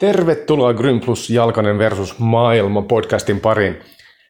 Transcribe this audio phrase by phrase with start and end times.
[0.00, 3.76] Tervetuloa Grym Plus Jalkanen versus Maailma podcastin pariin.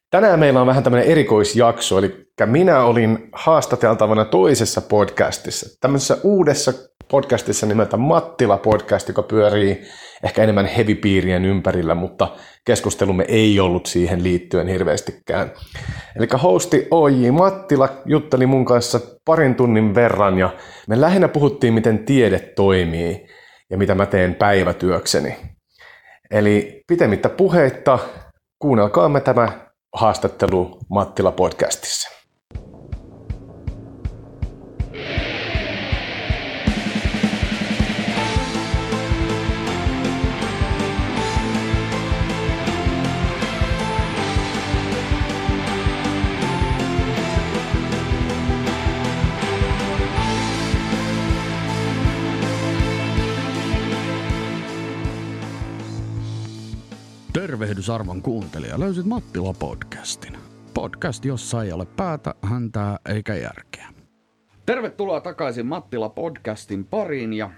[0.09, 6.73] Tänään meillä on vähän tämmöinen erikoisjakso, eli minä olin haastateltavana toisessa podcastissa, tämmöisessä uudessa
[7.11, 9.81] podcastissa nimeltä Mattila podcast, joka pyörii
[10.23, 12.27] ehkä enemmän hevipiirien ympärillä, mutta
[12.65, 15.51] keskustelumme ei ollut siihen liittyen hirveästikään.
[16.15, 20.49] Eli hosti OJ Mattila jutteli mun kanssa parin tunnin verran ja
[20.87, 23.27] me lähinnä puhuttiin, miten tiede toimii
[23.69, 25.50] ja mitä mä teen päivätyökseni.
[26.31, 27.99] Eli pitemmittä puheitta,
[28.59, 29.47] kuunnelkaamme tämä
[29.93, 32.20] haastattelu Mattila podcastissa.
[57.61, 60.37] Tervehdys arvon kuuntelija, löysit Mattila podcastin.
[60.73, 63.87] Podcast, jossa ei ole päätä, häntää eikä järkeä.
[64.65, 67.49] Tervetuloa takaisin Mattila podcastin pariin ja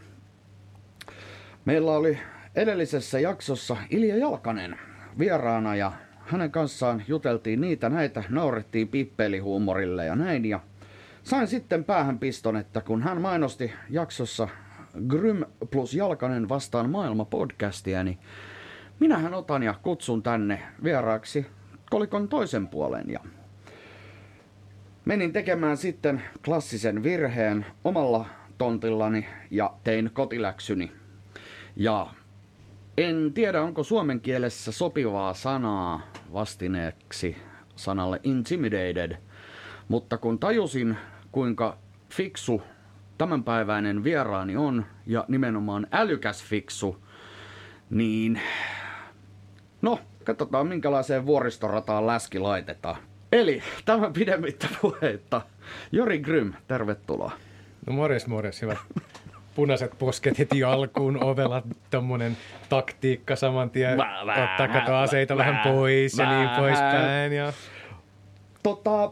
[1.65, 2.19] meillä oli
[2.55, 4.79] edellisessä jaksossa Ilja Jalkanen
[5.19, 10.59] vieraana ja hänen kanssaan juteltiin niitä näitä, naurettiin pippelihuumorille ja näin ja
[11.23, 14.47] sain sitten päähän piston, että kun hän mainosti jaksossa
[15.07, 18.19] Grym plus Jalkanen vastaan maailma podcastia, niin
[18.99, 21.45] minähän otan ja kutsun tänne vieraaksi
[21.89, 23.19] kolikon toisen puolen ja
[25.05, 28.25] menin tekemään sitten klassisen virheen omalla
[28.57, 30.91] tontillani ja tein kotiläksyni.
[31.75, 32.07] Ja
[32.97, 36.01] en tiedä, onko suomen kielessä sopivaa sanaa
[36.33, 37.37] vastineeksi
[37.75, 39.17] sanalle intimidated,
[39.87, 40.97] mutta kun tajusin,
[41.31, 41.77] kuinka
[42.09, 42.61] fiksu
[43.17, 47.03] tämänpäiväinen vieraani on, ja nimenomaan älykäs fiksu,
[47.89, 48.41] niin
[49.83, 52.95] No, katsotaan minkälaiseen vuoristorataan läski laitetaan.
[53.31, 55.41] Eli tämä pidemmittä puheitta.
[55.91, 57.31] Jori Grym, tervetuloa.
[57.87, 58.77] No morjes, morjes, hyvät
[59.55, 62.37] punaiset posket heti alkuun ovella, tommonen
[62.69, 63.97] taktiikka saman tien,
[64.43, 67.33] ottaa kato aseita vähän pois ja niin poispäin.
[67.33, 67.53] Ja...
[68.63, 69.11] Tota,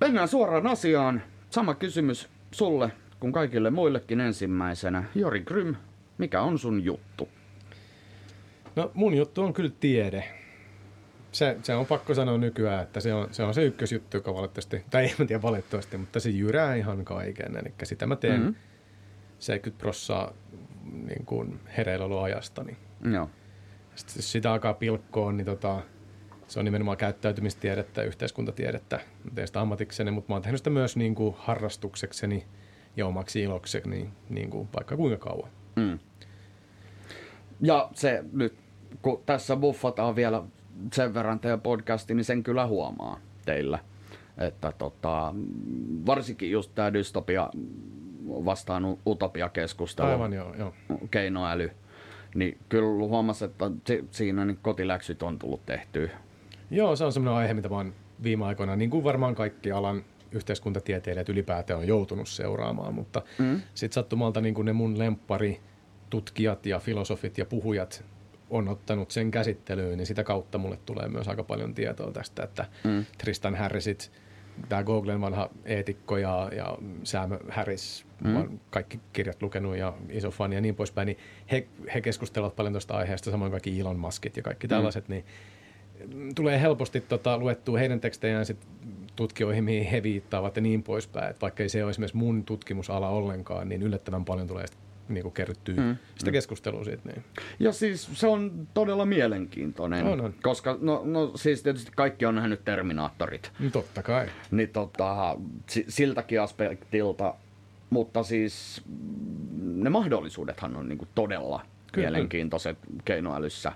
[0.00, 1.22] mennään suoraan asiaan.
[1.50, 2.90] Sama kysymys sulle
[3.20, 5.04] kuin kaikille muillekin ensimmäisenä.
[5.14, 5.74] Jori Grym,
[6.18, 7.28] mikä on sun juttu?
[8.76, 10.24] No mun juttu on kyllä tiede.
[11.32, 14.84] Se, se on pakko sanoa nykyään, että se on se, on se ykkösjuttu, joka valitettavasti,
[14.90, 17.56] tai ei mä tiedä valitettavasti, mutta se jyrää ihan kaiken.
[17.56, 18.54] Eli sitä mä teen mm-hmm.
[19.38, 20.32] 70 prossaa
[21.06, 22.76] niin kuin hereillyajastani.
[23.12, 23.30] Joo.
[23.94, 25.82] Sitten jos sitä alkaa pilkkoon, niin tota,
[26.48, 29.00] se on nimenomaan käyttäytymistiedettä, yhteiskuntatiedettä.
[29.24, 32.46] Mä teen sitä ammatikseni, mutta mä oon tehnyt sitä myös niin kuin harrastuksekseni
[32.96, 35.50] ja omaksi ilokseni niin kuin vaikka kuinka kauan.
[35.76, 35.98] Mm.
[37.62, 38.54] Ja se nyt
[39.02, 40.42] kun tässä buffataan vielä
[40.92, 43.78] sen verran teidän podcasti, niin sen kyllä huomaa teillä.
[44.38, 45.34] Että tota,
[46.06, 47.50] varsinkin just tämä dystopia
[48.28, 50.72] vastaan utopia-keskustelu, Aivan joo, joo.
[51.10, 51.70] keinoäly,
[52.34, 53.70] niin kyllä huomasi, että
[54.10, 56.10] siinä niin kotiläksyt on tullut tehtyä.
[56.70, 60.04] Joo, se on semmoinen aihe, mitä mä oon viime aikoina, niin kuin varmaan kaikki alan
[60.32, 63.60] yhteiskuntatieteilijät ylipäätään on joutunut seuraamaan, mutta mm.
[63.74, 65.60] sitten sattumalta niin kuin ne mun lemppari
[66.12, 68.04] tutkijat ja filosofit ja puhujat
[68.50, 72.64] on ottanut sen käsittelyyn, niin sitä kautta mulle tulee myös aika paljon tietoa tästä, että
[72.84, 73.04] mm.
[73.18, 74.12] Tristan Harrisit,
[74.68, 78.58] tämä Googlen vanha eetikko ja, ja Sam Harris, mm.
[78.70, 81.18] kaikki kirjat lukenut ja iso fani ja niin poispäin, niin
[81.50, 84.68] he, he keskustelevat paljon tuosta aiheesta, samoin kaikki Elon Muskit ja kaikki mm.
[84.68, 85.12] tällaiset, mm.
[85.12, 85.24] niin
[86.34, 88.66] tulee helposti tota, luettua heidän tekstejään sit
[89.16, 91.30] tutkijoihin, mihin he viittaavat ja niin poispäin.
[91.30, 94.64] Et vaikka ei se ole esimerkiksi mun tutkimusala ollenkaan, niin yllättävän paljon tulee
[95.08, 95.96] niin kuin kerryttyy mm.
[96.16, 96.32] sitä mm.
[96.32, 97.02] keskustelua siitä.
[97.08, 97.24] Niin.
[97.60, 100.34] Ja siis se on todella mielenkiintoinen, on, on.
[100.42, 103.52] koska no, no siis tietysti kaikki on nähnyt Terminaattorit.
[103.58, 104.28] No, totta kai.
[104.50, 105.36] Niin tota,
[105.88, 107.34] siltäkin aspektilta,
[107.90, 108.82] mutta siis
[109.62, 112.10] ne mahdollisuudethan on niin kuin todella Kyllä.
[112.10, 113.72] mielenkiintoiset keinoälyssä.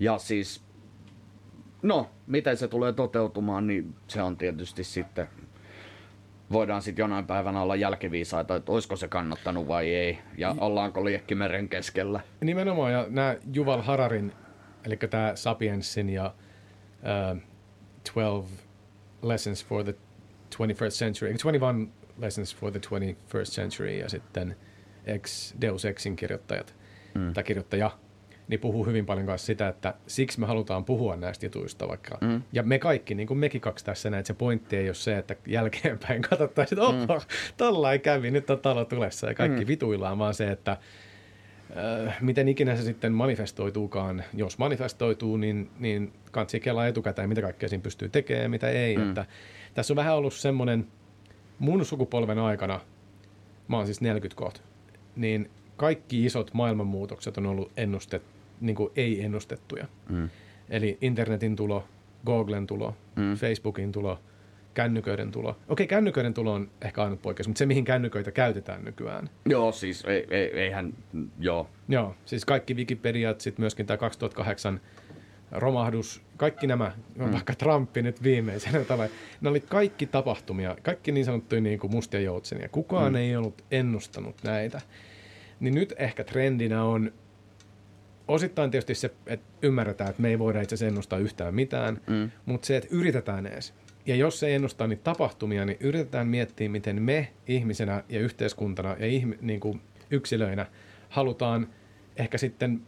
[0.00, 0.62] Ja siis,
[1.82, 5.28] no, miten se tulee toteutumaan, niin se on tietysti sitten
[6.52, 11.68] voidaan sitten jonain päivänä olla jälkiviisaita, että olisiko se kannattanut vai ei, ja ollaanko liekkimeren
[11.68, 12.20] keskellä.
[12.40, 14.32] Nimenomaan, ja nämä Juval Hararin,
[14.84, 16.34] eli tämä Sapiensin ja
[17.34, 17.40] uh,
[18.14, 18.64] 12
[19.22, 19.94] Lessons for the
[20.54, 24.56] 21st Century, 21 Lessons for the 21st Century, ja sitten
[25.06, 26.74] ex Deus Exin kirjoittajat,
[27.14, 27.32] mm.
[27.32, 27.90] tai kirjoittaja,
[28.48, 32.18] niin puhuu hyvin paljon myös sitä, että siksi me halutaan puhua näistä jutuista vaikka.
[32.20, 32.42] Mm.
[32.52, 35.18] Ja me kaikki, niin kuin mekin kaksi tässä näin, että se pointti ei ole se,
[35.18, 37.24] että jälkeenpäin katsottaisiin, että oppa, mm.
[37.56, 39.68] tollain kävi, nyt on talo tulessa ja kaikki mm.
[39.68, 40.76] vituillaan, vaan se, että
[42.06, 44.24] äh, miten ikinä se sitten manifestoituukaan.
[44.34, 48.96] Jos manifestoituu, niin, niin kansi kelaa etukäteen, mitä kaikkea siinä pystyy tekemään ja mitä ei.
[48.96, 49.08] Mm.
[49.08, 49.26] Että
[49.74, 50.86] tässä on vähän ollut semmoinen
[51.58, 52.80] mun sukupolven aikana,
[53.68, 54.60] mä oon siis 40 kohta,
[55.16, 58.22] niin kaikki isot maailmanmuutokset on ollut ennustet,
[58.60, 59.86] niin kuin ei-ennustettuja.
[60.08, 60.28] Mm.
[60.70, 61.84] Eli internetin tulo,
[62.26, 63.34] Googlen tulo, mm.
[63.34, 64.18] Facebookin tulo,
[64.74, 65.56] kännyköiden tulo.
[65.68, 69.30] Okei, kännyköiden tulo on ehkä ainut poikkeus, mutta se, mihin kännyköitä käytetään nykyään.
[69.46, 70.94] Joo, siis ei, ei, eihän,
[71.38, 71.68] joo.
[71.88, 74.80] Joo, siis kaikki Wikipediat, sitten myöskin tämä 2008
[75.50, 77.32] romahdus, kaikki nämä, mm.
[77.32, 82.20] vaikka Trumpi nyt viimeisenä tavalla, ne oli kaikki tapahtumia, kaikki niin sanottuja niin kuin mustia
[82.20, 82.68] joutsenia.
[82.68, 83.16] Kukaan mm.
[83.16, 84.80] ei ollut ennustanut näitä.
[85.60, 87.12] Niin nyt ehkä trendinä on
[88.28, 92.30] osittain tietysti se, että ymmärretään, että me ei voida itse asiassa ennustaa yhtään mitään, mm.
[92.46, 93.74] mutta se, että yritetään edes.
[94.06, 99.06] Ja jos se ennustaa niitä tapahtumia, niin yritetään miettiä, miten me ihmisenä ja yhteiskuntana ja
[99.06, 99.80] ihmi, niin kuin
[100.10, 100.66] yksilöinä
[101.08, 101.68] halutaan
[102.16, 102.82] ehkä sitten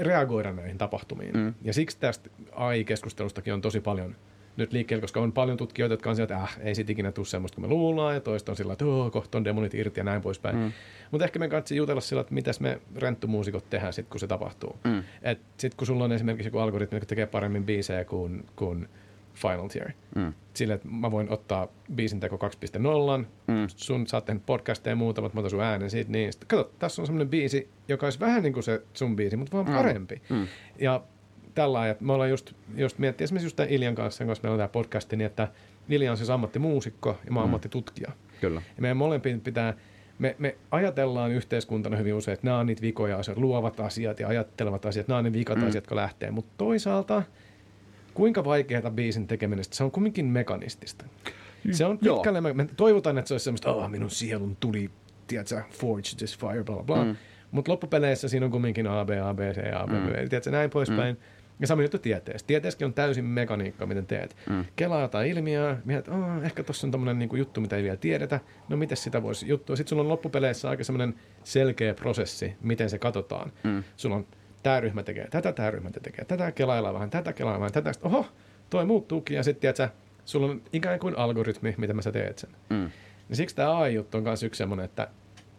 [0.00, 1.36] reagoida näihin tapahtumiin.
[1.36, 1.54] Mm.
[1.62, 4.16] Ja siksi tästä AI-keskustelustakin on tosi paljon
[4.58, 7.26] nyt liikkeellä, koska on paljon tutkijoita, jotka on sieltä, että äh, ei sit ikinä tule
[7.26, 10.04] semmoista kuin me luullaan, ja toista on sillä, että oh, kohta on demonit irti ja
[10.04, 10.56] näin poispäin.
[10.56, 10.72] Mm.
[11.10, 14.78] Mutta ehkä me kansi jutella sillä, että mitäs me renttumuusikot tehdään sitten, kun se tapahtuu.
[14.84, 15.04] Mm.
[15.56, 18.88] Sitten kun sulla on esimerkiksi joku algoritmi, joka tekee paremmin biisejä kuin, kuin
[19.34, 19.90] Final Tier.
[20.14, 20.32] Mm.
[20.54, 22.36] Sille, että mä voin ottaa biisin teko
[23.18, 23.66] 2.0, mm.
[23.66, 26.32] sun saat tehdä podcasteja ja muuta, mutta mä otan sun äänen siitä niin.
[26.32, 29.56] Sitten, kato, tässä on semmoinen biisi, joka olisi vähän niin kuin se sun biisi, mutta
[29.56, 29.74] vaan mm.
[29.74, 30.22] parempi.
[30.28, 30.46] Mm.
[30.78, 31.02] Ja
[31.54, 34.58] tällä että me ollaan just, just miettiä esimerkiksi just tämän Iljan kanssa, koska meillä on
[34.58, 35.48] tämä podcasti, niin että
[35.88, 37.48] Ilja on siis ammattimuusikko ja mä oon mm.
[37.48, 38.12] ammattitutkija.
[38.40, 38.62] Kyllä.
[38.76, 39.74] Ja meidän molempien pitää,
[40.18, 44.28] me, me ajatellaan yhteiskuntana hyvin usein, että nämä on niitä vikoja asioita, luovat asiat ja
[44.28, 45.62] ajattelevat asiat, nämä on ne vikat mm.
[45.62, 46.30] asiat, jotka lähtee.
[46.30, 47.22] Mutta toisaalta
[48.14, 51.04] kuinka vaikeaa biisin tekeminen, se on kumminkin mekanistista.
[51.70, 54.90] Se on pitkälle, me, me toivotaan, että se olisi semmoista, oh, minun sielun tuli,
[55.26, 57.04] tiedätkö, forge this fire, bla bla bla.
[57.04, 57.16] Mm.
[57.50, 60.06] Mutta loppupeleissä siinä on kumminkin A, B, A, B, C, A, B, mm.
[60.06, 61.14] B, tiedätkö, näin poispäin.
[61.14, 61.37] Mm.
[61.60, 62.46] Ja sama juttu tieteestä.
[62.46, 64.36] Tieteessäkin on täysin mekaniikka, miten teet.
[64.50, 64.64] Mm.
[64.76, 67.96] Kelaa jotain ilmiöä, mietit, että oh, ehkä tuossa on tämmöinen niinku juttu, mitä ei vielä
[67.96, 68.40] tiedetä.
[68.68, 69.76] No miten sitä voisi juttua?
[69.76, 71.14] Sitten sulla on loppupeleissä aika semmoinen
[71.44, 73.52] selkeä prosessi, miten se katsotaan.
[73.64, 73.84] Mm.
[73.96, 74.26] Sulla on
[74.62, 77.92] tämä ryhmä tekee tätä, tämä ryhmä tekee tätä, kelaillaan vähän tätä, kelaillaan vähän tätä.
[77.92, 78.26] Sitten, oho,
[78.70, 79.88] toi muuttuukin ja sitten tiedätkö,
[80.24, 82.50] sulla on ikään kuin algoritmi, miten mä sä teet sen.
[82.70, 82.90] Mm.
[83.28, 85.08] Niin siksi tämä AI-juttu on myös yksi semmoinen, että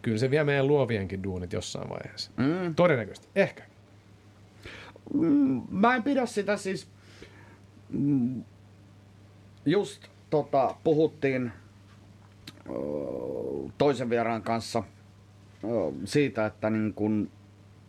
[0.02, 2.30] kyllä se vie meidän luovienkin duunit jossain vaiheessa.
[2.36, 2.74] Mm.
[2.74, 3.28] Todennäköisesti.
[3.34, 3.69] Ehkä.
[5.14, 6.88] Mm, mä en pidä sitä siis...
[7.90, 8.44] Mm,
[9.66, 11.52] just tota, puhuttiin
[13.78, 14.82] toisen vieraan kanssa
[16.04, 17.30] siitä, että niin kun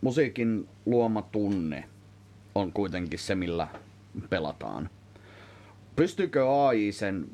[0.00, 1.88] musiikin luoma tunne
[2.54, 3.68] on kuitenkin se, millä
[4.30, 4.90] pelataan.
[5.96, 7.30] Pystyykö AI sen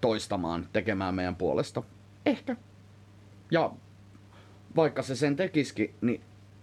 [0.00, 1.82] toistamaan, tekemään meidän puolesta?
[2.26, 2.56] Ehkä.
[3.50, 3.72] Ja
[4.76, 6.20] vaikka se sen tekisikin, niin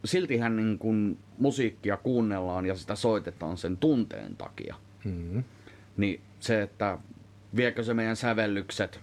[0.07, 4.75] siltihän niin kun musiikkia kuunnellaan ja sitä soitetaan sen tunteen takia.
[5.05, 5.43] Mm-hmm.
[5.97, 6.97] Niin se, että
[7.55, 8.99] viekö se meidän sävellykset,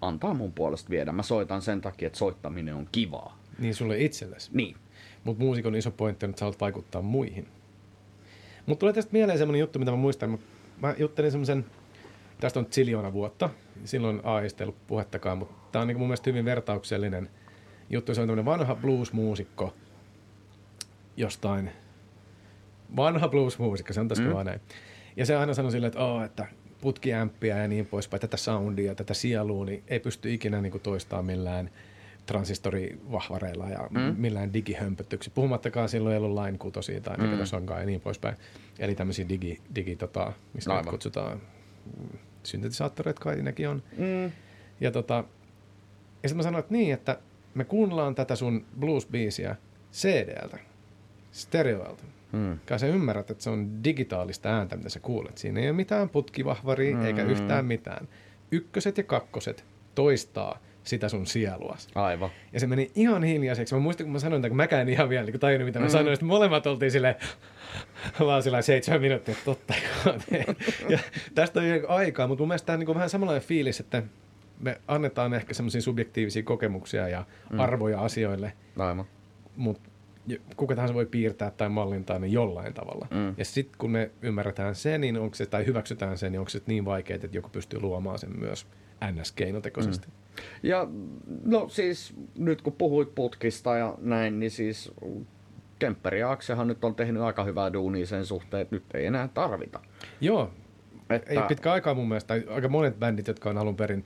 [0.00, 1.12] antaa mun puolesta viedä.
[1.12, 3.38] Mä soitan sen takia, että soittaminen on kivaa.
[3.58, 4.50] Niin sulle itsellesi?
[4.54, 4.76] Niin.
[5.24, 7.48] Mutta muusikon iso pointti on, että sä haluat vaikuttaa muihin.
[8.66, 10.38] Mutta tulee tästä mieleen semmoinen juttu, mitä mä muistan.
[10.82, 11.64] Mä juttelin semmoisen,
[12.40, 13.50] tästä on ziljoona vuotta,
[13.84, 17.30] silloin AIsta ei ollut puhettakaan, mutta tämä on niin mun mielestä hyvin vertauksellinen
[17.90, 18.14] juttu.
[18.14, 19.74] Se on tämmöinen vanha blues-muusikko
[21.16, 21.70] jostain,
[22.96, 24.44] vanha blues-muusikko, se on tässä mm.
[24.44, 24.60] näin.
[25.16, 26.46] Ja se aina sanoi silleen, että, oh, että
[26.80, 31.22] putkiämppiä ja niin poispäin, tätä soundia, tätä sielua, niin ei pysty ikinä niin kuin toistaa
[31.22, 31.70] millään–
[32.26, 34.14] transistorivahvareilla ja mm.
[34.18, 35.30] millään digihömpötyksi.
[35.30, 37.38] Puhumattakaan silloin ei ollut Line 6 tai mikä mm.
[37.38, 38.36] tässä onkaan ja niin poispäin.
[38.78, 41.40] Eli tämmöisiä digi, digi tota, mistä no, kutsutaan
[42.42, 43.82] syntetisaattoreita kai nekin on.
[43.98, 44.32] Mm.
[44.80, 45.24] Ja, tota,
[46.22, 47.18] ja sitten mä sanoin, että niin, että
[47.54, 49.54] me kuunnellaan tätä sun blues-biisiä
[49.92, 50.58] CD-ltä,
[51.32, 52.04] stereoilta.
[52.32, 52.58] Mm.
[52.66, 55.38] Kai sä ymmärrät, että se on digitaalista ääntä, mitä sä kuulet.
[55.38, 57.04] Siinä ei ole mitään putkivahvaria mm.
[57.04, 58.08] eikä yhtään mitään.
[58.50, 61.76] Ykköset ja kakkoset toistaa– sitä sun sielua.
[61.94, 62.30] Aivan.
[62.52, 63.74] Ja se meni ihan hiljaiseksi.
[63.74, 65.90] Mä muistan, kun mä sanoin, että mäkään ihan vielä niin tajunnut, mitä mä mm.
[65.90, 67.16] sanoin, että molemmat oltiin sille
[68.26, 69.74] vaan sillä seitsemän minuuttia, että totta
[70.88, 70.98] Ja
[71.34, 74.02] tästä on aikaa, mutta mun mielestä tämä on niin vähän samanlainen fiilis, että
[74.60, 77.60] me annetaan ehkä semmoisia subjektiivisia kokemuksia ja mm.
[77.60, 78.52] arvoja asioille.
[78.78, 79.04] Aivan.
[79.56, 79.90] Mutta
[80.56, 83.06] kuka tahansa voi piirtää tai mallintaa ne jollain tavalla.
[83.10, 83.34] Mm.
[83.36, 86.62] Ja sitten kun me ymmärretään sen, niin onko se, tai hyväksytään sen, niin onko se
[86.66, 88.66] niin vaikeaa, että joku pystyy luomaan sen myös
[89.04, 90.06] NS-keinotekoisesti.
[90.06, 90.12] Mm.
[90.62, 90.88] Ja
[91.44, 94.92] no siis nyt kun puhuit putkista ja näin, niin siis
[95.78, 99.28] Kempperi ja Aksehan nyt on tehnyt aika hyvää duunia sen suhteen, että nyt ei enää
[99.28, 99.80] tarvita.
[100.20, 100.50] Joo,
[101.10, 101.30] että...
[101.30, 104.04] ei pitkä aikaa mun mielestä, aika monet bändit, jotka on alun perin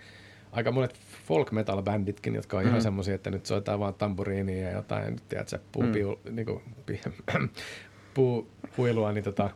[0.56, 0.94] aika monet
[1.26, 2.68] folk metal bänditkin, jotka on mm.
[2.68, 2.82] ihan Mm.
[2.82, 6.36] semmoisia, että nyt soitetaan vaan tamburiinia ja jotain, nyt tiedätkö, puupiu, mm.
[6.36, 7.00] niin kuin, pi,
[8.14, 9.50] puu, huilua, niin, tota,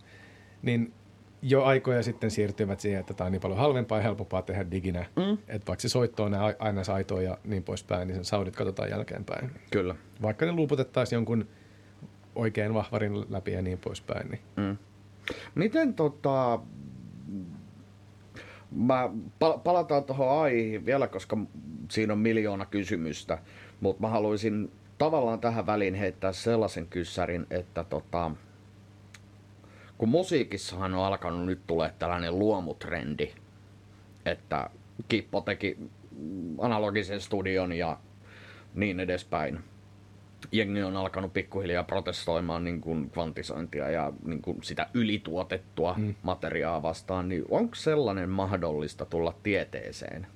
[0.62, 0.92] niin
[1.42, 5.06] jo aikoja sitten siirtyivät siihen, että tämä on niin paljon halvempaa ja helpompaa tehdä diginä.
[5.16, 5.38] Mm.
[5.48, 9.50] Että vaikka se soitto on aina saitoa ja niin poispäin, niin sen saudit katsotaan jälkeenpäin.
[9.70, 9.94] Kyllä.
[10.22, 11.48] Vaikka ne luuputettaisiin jonkun
[12.34, 14.30] oikein vahvarin läpi ja niin poispäin.
[14.30, 14.40] Niin.
[14.56, 14.76] Mm.
[15.54, 16.60] Miten tota...
[18.70, 21.36] Mä pal- palataan tuohon aiheeseen vielä, koska
[21.90, 23.38] siinä on miljoona kysymystä,
[23.80, 28.30] mutta mä haluaisin tavallaan tähän väliin heittää sellaisen kyssärin, että tota,
[29.98, 33.32] kun musiikissahan on alkanut nyt tulee tällainen luomutrendi,
[34.26, 34.70] että
[35.08, 35.78] Kippo teki
[36.58, 37.98] analogisen studion ja
[38.74, 39.60] niin edespäin
[40.52, 46.14] jengi on alkanut pikkuhiljaa protestoimaan niin kuin kvantisointia ja niin kuin sitä ylituotettua mm.
[46.22, 50.26] materiaa vastaan, niin onko sellainen mahdollista tulla tieteeseen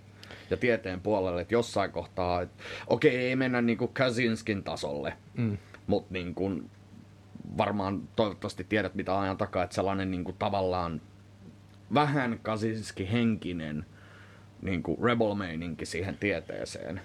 [0.50, 5.58] ja tieteen puolelle, että jossain kohtaa, että okei, ei mennä niin kuin Kazinskin tasolle, Mm.
[5.86, 6.70] mutta niin kuin
[7.58, 11.00] varmaan toivottavasti tiedät mitä ajan takaa, että sellainen niin kuin tavallaan
[11.94, 13.86] vähän Kazinski henkinen
[14.62, 15.36] niin kuin rebel
[15.82, 17.00] siihen tieteeseen.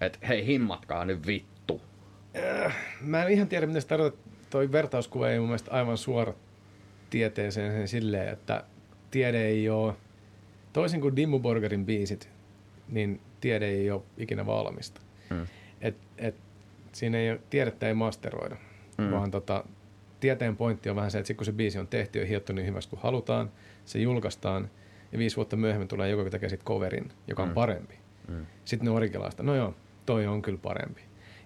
[0.00, 1.49] Että hei, himmatkaa nyt vittu.
[3.00, 4.32] Mä en ihan tiedä, mitä se tarkoittaa.
[4.50, 6.34] Toi vertauskuva ei mun mielestä aivan suora
[7.10, 8.64] tieteeseen sen silleen, että
[9.10, 9.94] tiede ei ole,
[10.72, 12.28] toisin kuin Dimmu Borgerin biisit,
[12.88, 15.00] niin tiede ei ole ikinä valmista.
[15.30, 15.46] Mm.
[15.80, 16.34] Et, et,
[16.92, 18.56] siinä ei ole, tiedettä ei masteroida,
[18.98, 19.10] Mm.
[19.10, 19.64] vaan tota,
[20.20, 22.66] tieteen pointti on vähän se, että sit kun se biisi on tehty ja hiottu niin
[22.66, 23.50] hyväksi kuin halutaan,
[23.84, 24.70] se julkaistaan
[25.12, 27.54] ja viisi vuotta myöhemmin tulee joku, joka tekee sit coverin, joka on Mm.
[27.54, 27.94] parempi.
[28.28, 28.46] Mm.
[28.64, 29.74] Sitten ne originaalista, no joo,
[30.06, 31.00] toi on kyllä parempi.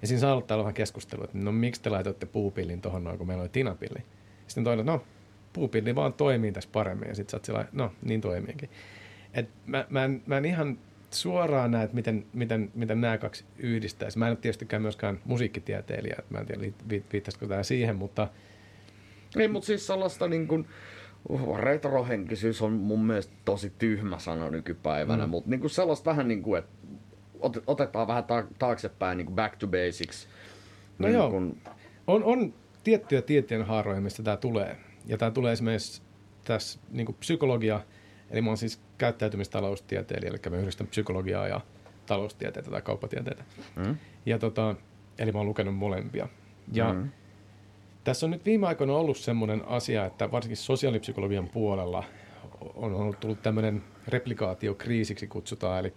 [0.05, 3.27] Ja siinä saa olla vähän keskustelua, että no miksi te laitoitte puupillin tohon noin, kun
[3.27, 4.05] meillä oli tinapilli.
[4.47, 5.05] Sitten toinen, no
[5.53, 7.09] puupilli vaan toimii tässä paremmin.
[7.09, 8.71] Ja sitten sä oot sillä no niin toimiikin.
[9.35, 10.79] Et mä, mä, en, mä en ihan
[11.11, 14.19] suoraan näe, että miten, miten, miten nämä kaksi yhdistäisi.
[14.19, 17.97] Mä en ole tietystikään myöskään musiikkitieteilijä, että mä en tiedä li- vi- viittasiko tämä siihen,
[17.97, 18.29] mutta
[19.37, 20.67] Ei, mutta siis sellaista niin kuin,
[21.57, 25.27] retrohenkisyys on mun mielestä tosi tyhmä sana nykypäivänä.
[25.27, 25.31] Mm.
[25.31, 26.71] mutta niin kuin sellaista vähän niin kuin, että
[27.45, 30.29] ot- otetaan vähän ta- taaksepäin niin kuin back to basics.
[30.99, 31.31] No niin joo.
[31.31, 31.63] Kuin,
[32.07, 34.77] on, on tiettyjä tieteen haaroja, mistä tämä tulee.
[35.07, 36.03] Ja tämä tulee esimerkiksi
[36.45, 37.81] tässä niin psykologia,
[38.31, 41.61] eli mä oon siis käyttäytymistaloustieteilijä, eli mä yhdistän psykologiaa ja
[42.07, 43.45] taloustieteitä tai kauppatieteitä.
[43.77, 43.97] mm?
[44.27, 44.75] Ja tota,
[45.19, 46.29] eli mä oon lukenut molempia.
[46.73, 46.99] Ja Mm.
[46.99, 47.11] mm.
[48.05, 52.05] tässä on nyt viime aikoina ollut semmoinen asia, että varsinkin sosiaalipsykologian puolella
[52.75, 55.93] on ollut tullut tämmöinen replikaatiokriisiksi kutsutaan, eli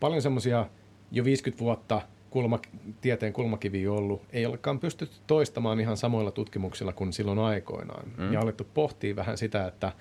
[0.00, 0.66] paljon semmoisia
[1.12, 2.58] jo 50 vuotta kulma,
[3.00, 8.06] tieteen kulmakiviä ollut, ei olekaan pystytty toistamaan ihan samoilla tutkimuksilla kuin silloin aikoinaan.
[8.16, 8.32] Mm.
[8.32, 9.92] Ja alettu pohtia vähän sitä, että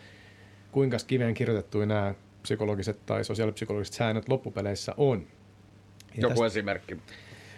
[0.71, 5.27] kuinka kiveen kirjoitettuja nämä psykologiset tai sosiaalipsykologiset säännöt loppupeleissä on.
[6.15, 6.97] Ja Joku tästä- esimerkki.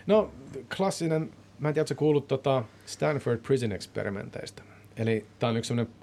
[0.08, 0.32] No,
[0.78, 4.64] klassinen, mä en tiedä, ootko kuullut tota Stanford Prison Experimenteista.
[4.98, 5.96] Eli tämä on yksi sellainen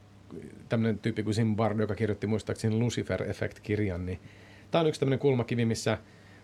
[0.68, 4.20] tämmöinen tyyppi kuin Sim Bard, joka kirjoitti muistaakseni Lucifer Effect-kirjan, niin
[4.70, 5.98] tämä on yksi tämmöinen kulmakivi, missä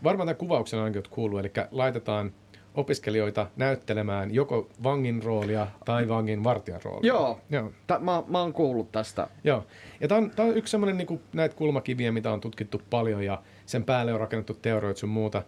[0.05, 2.33] varmaan tämän kuvauksen ainakin oot kuullut, eli laitetaan
[2.75, 7.09] opiskelijoita näyttelemään joko vangin roolia tai vangin vartijan roolia.
[7.09, 7.41] Joo.
[7.51, 7.73] Joo.
[7.87, 9.29] Tä, mä, mä oon kuullut tästä.
[9.45, 9.67] Joo.
[10.01, 13.43] Ja tämä on, tää on yksi semmoinen niin näitä kulmakiviä, mitä on tutkittu paljon ja
[13.67, 15.43] sen päälle on rakennettu teorioita sun muuta.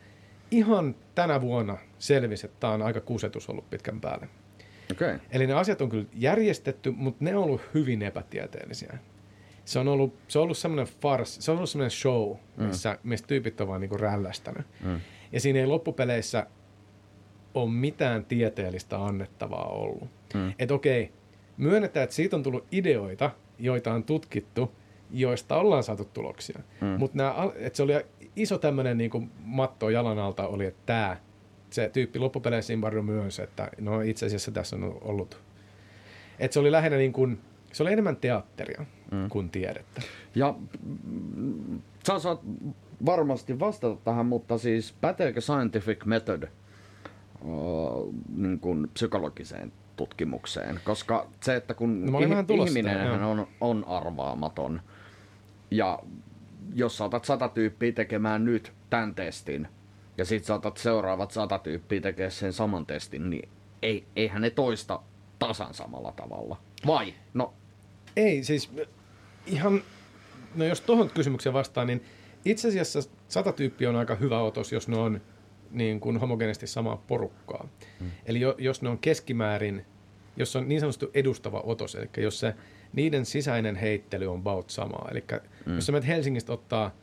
[0.50, 4.28] Ihan tänä vuonna selvisi, että tämä on aika kusetus ollut pitkän päälle.
[4.92, 5.14] Okei.
[5.14, 5.26] Okay.
[5.30, 8.99] Eli ne asiat on kyllä järjestetty, mutta ne on ollut hyvin epätieteellisiä.
[9.64, 13.09] Se on ollut, se on ollut semmoinen fars, se on ollut semmoinen show, missä, mm.
[13.09, 14.67] missä tyypit on vaan niinku rällästänyt.
[14.85, 15.00] Mm.
[15.33, 16.47] Ja siinä ei loppupeleissä
[17.55, 20.09] ole mitään tieteellistä annettavaa ollut.
[20.35, 20.52] Mm.
[20.59, 21.12] Että okei,
[21.57, 24.73] myönnetään, että siitä on tullut ideoita, joita on tutkittu,
[25.11, 26.61] joista ollaan saatu tuloksia.
[26.81, 26.87] Mm.
[26.87, 26.99] Mm.
[26.99, 27.35] Mutta
[27.73, 27.93] se oli
[28.37, 31.17] iso tämmöinen niinku matto jalan alta oli, että tämä,
[31.71, 35.40] se tyyppi loppupeleissä Imbardo myös, että no itse asiassa tässä on ollut.
[36.38, 37.40] Että se oli lähinnä niin kuin,
[37.73, 39.29] se oli enemmän teatteria Mm.
[39.29, 40.02] kuin tiedettä.
[40.35, 40.55] Ja
[41.05, 42.40] mm, sä saat
[43.07, 46.43] varmasti vastata tähän, mutta siis päteekö scientific method
[47.45, 50.81] uh, niin kuin psykologiseen tutkimukseen?
[50.85, 54.81] Koska se, että kun No tulossa ihminen on, on arvaamaton
[55.71, 55.99] ja
[56.75, 59.69] jos sä otat sata tyyppiä tekemään nyt tämän testin
[60.19, 63.49] ja sit sä otat seuraavat sata tyyppiä tekemään sen saman testin, niin
[63.83, 65.00] ei, eihän ne toista
[65.38, 66.57] tasan samalla tavalla.
[66.87, 67.14] Vai?
[67.35, 67.55] No,
[68.17, 68.71] Ei, siis
[69.47, 69.82] ihan,
[70.54, 72.04] no jos tuohon kysymykseen vastaan, niin
[72.44, 75.20] itse asiassa sata tyyppiä on aika hyvä otos, jos ne on
[75.70, 77.68] niin kuin homogeneisesti samaa porukkaa.
[78.00, 78.11] Mm.
[78.26, 79.85] Eli jo, jos ne on keskimäärin,
[80.37, 82.54] jos on niin sanottu edustava otos, eli jos se
[82.92, 85.09] niiden sisäinen heittely on about samaa.
[85.11, 85.25] Eli
[85.66, 85.75] mm.
[85.75, 86.94] jos sä menet Helsingistä ottaa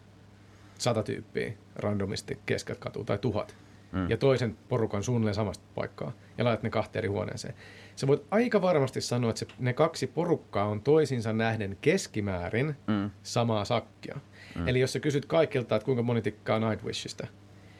[0.77, 3.55] sata tyyppiä randomisti keskeltä katua tai tuhat,
[3.91, 4.09] mm.
[4.09, 7.53] ja toisen porukan suunnilleen samasta paikkaa, ja laitat ne kahteen eri huoneeseen.
[7.95, 13.11] Sä voit aika varmasti sanoa, että se, ne kaksi porukkaa on toisinsa nähden keskimäärin mm.
[13.23, 14.19] samaa sakkia.
[14.55, 14.67] Mm.
[14.67, 17.27] Eli jos sä kysyt kaikilta, että kuinka moni tikkaa Nightwishista,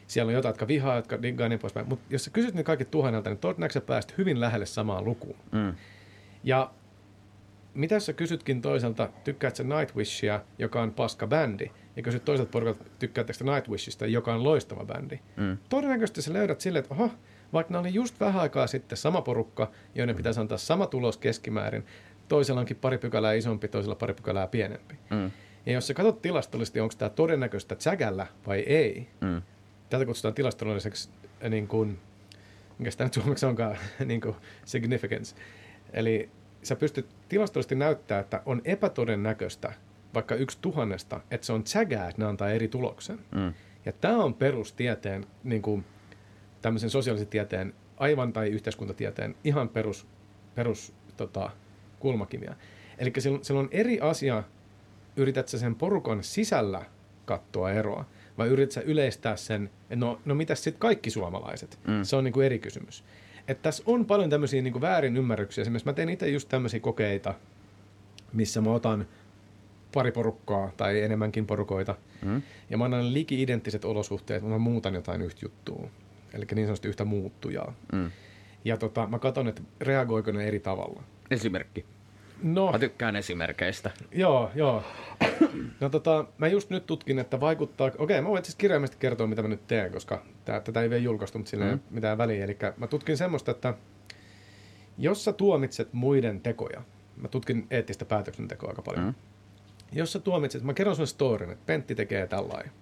[0.06, 1.88] siellä on jotain, jotka vihaa, jotka diggaa ja niin poispäin.
[1.88, 5.36] Mutta jos sä kysyt ne kaikki tuhannelta, niin todennäköisesti pääst hyvin lähelle samaan lukuun.
[5.52, 5.74] Mm.
[6.44, 6.70] Ja
[7.74, 12.84] mitä sä kysytkin toiselta, tykkäätkö sä Nightwishia, joka on paska bändi, ja kysyt toiselta porukalta,
[12.98, 15.18] tykkäätkö Nightwishista, joka on loistava bändi.
[15.36, 15.58] Mm.
[15.68, 17.10] Todennäköisesti sä löydät silleen, että oho,
[17.52, 21.86] vaikka ne oli just vähän aikaa sitten sama porukka, joiden pitäisi antaa sama tulos keskimäärin,
[22.28, 24.98] toisella onkin pari pykälää isompi, toisella pari pykälää pienempi.
[25.10, 25.30] Mm.
[25.66, 29.42] Ja jos sä katsot tilastollisesti, onko tämä todennäköistä sägällä vai ei, mm.
[29.90, 31.08] tätä kutsutaan tilastolliseksi
[31.44, 31.98] äh, niin kuin,
[32.78, 35.36] mikä sitä nyt suomeksi onkaan, niin kuin significance.
[35.92, 36.30] Eli
[36.62, 39.72] sä pystyt tilastollisesti näyttää, että on epätodennäköistä,
[40.14, 43.18] vaikka yksi tuhannesta, että se on sägää, että ne antaa eri tuloksen.
[43.34, 43.54] Mm.
[43.84, 45.84] Ja tämä on perustieteen, niin kuin,
[46.62, 50.06] tämmöisen sosiaalisen tieteen, aivan tai yhteiskuntatieteen ihan perus,
[50.54, 51.50] perus tota,
[51.98, 52.56] kulmakiviä.
[52.98, 54.42] Eli silloin, silloin on eri asia,
[55.16, 56.84] yrität sä sen porukan sisällä
[57.24, 58.04] katsoa eroa,
[58.38, 61.78] vai yrität sä yleistää sen, että no, no mitäs sitten kaikki suomalaiset?
[61.86, 62.02] Mm.
[62.02, 63.04] Se on niin kuin eri kysymys.
[63.48, 65.62] Että tässä on paljon tämmöisiä niin väärin ymmärryksiä.
[65.62, 67.34] Esimerkiksi mä teen itse just tämmöisiä kokeita,
[68.32, 69.06] missä mä otan
[69.94, 72.42] pari porukkaa tai enemmänkin porukoita, mm.
[72.70, 75.88] ja mä annan liki-identtiset olosuhteet, mä muutan jotain yhtä juttua.
[76.34, 77.74] Eli niin sanotusti yhtä muuttujaa.
[77.92, 78.10] Mm.
[78.64, 81.02] Ja tota, mä katson, että reagoiko ne eri tavalla.
[81.30, 81.84] Esimerkki.
[82.42, 83.90] No, mä tykkään esimerkkeistä.
[84.12, 84.82] Joo, joo.
[85.80, 87.90] No tota, mä just nyt tutkin, että vaikuttaa...
[87.98, 91.02] Okei, mä voin siis kirjaimesti kertoa, mitä mä nyt teen, koska tää, tätä ei vielä
[91.02, 91.80] julkaistu, mutta sillä ei mm.
[91.90, 92.44] mitään väliä.
[92.44, 93.74] Eli mä tutkin semmoista, että
[94.98, 96.82] jos sä tuomitset muiden tekoja,
[97.16, 99.04] mä tutkin eettistä päätöksentekoa aika paljon.
[99.04, 99.14] Mm.
[99.92, 102.72] Jos sä tuomitset, mä kerron sun storin, että Pentti tekee tällainen.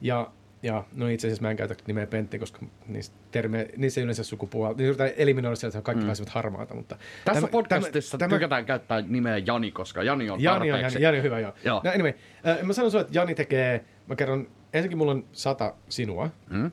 [0.00, 0.30] Ja
[0.62, 4.24] ja no itse asiassa mä en käytä nimeä Pentti, koska niissä, terme, niissä ei yleensä
[4.24, 4.76] sukupuolella.
[4.76, 6.06] Niin yritetään eliminoida sieltä, että kaikki mm.
[6.06, 6.74] pääsevät harmaata.
[6.74, 11.02] Mutta Tässä tämä, podcastissa tämä, tykätään käyttää nimeä Jani, koska Jani on Jani on, Jani,
[11.02, 11.52] Jani on hyvä, joo.
[11.64, 11.80] joo.
[11.84, 12.12] No, anyway,
[12.46, 16.30] äh, mä sanon sulle, että Jani tekee, mä kerron, ensinnäkin mulla on sata sinua.
[16.50, 16.70] Mm.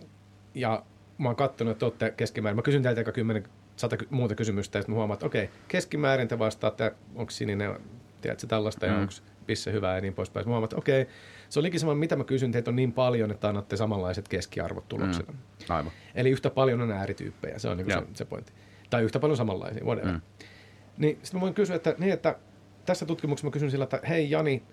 [0.56, 0.84] Ja
[1.18, 2.56] mä oon kattonut, että olette keskimäärin.
[2.56, 3.44] Mä kysyn teiltä aika kymmenen,
[3.76, 7.76] sata muuta kysymystä, ja sitten mä huomaan, että okei, keskimäärin te vastaatte, onko sininen,
[8.22, 8.94] tiedätkö tällaista, mm.
[8.94, 9.14] ja onko
[9.46, 10.50] pisse hyvää ja niin poispäin.
[10.50, 11.14] Mä että okei, okay,
[11.50, 15.32] se oli sama, mitä mä kysyn, teitä on niin paljon, että annatte samanlaiset keskiarvot tuloksena.
[15.32, 15.38] Mm.
[15.70, 15.92] Aivan.
[16.16, 18.54] Eli yhtä paljon on äärityyppejä, se on niin se, se pointti.
[18.90, 20.14] Tai yhtä paljon samanlaisia, whatever.
[20.14, 20.22] Mm.
[20.98, 22.36] Niin sitten mä voin kysyä, että, niin, että
[22.86, 24.64] tässä tutkimuksessa mä kysyn sillä, että hei Jani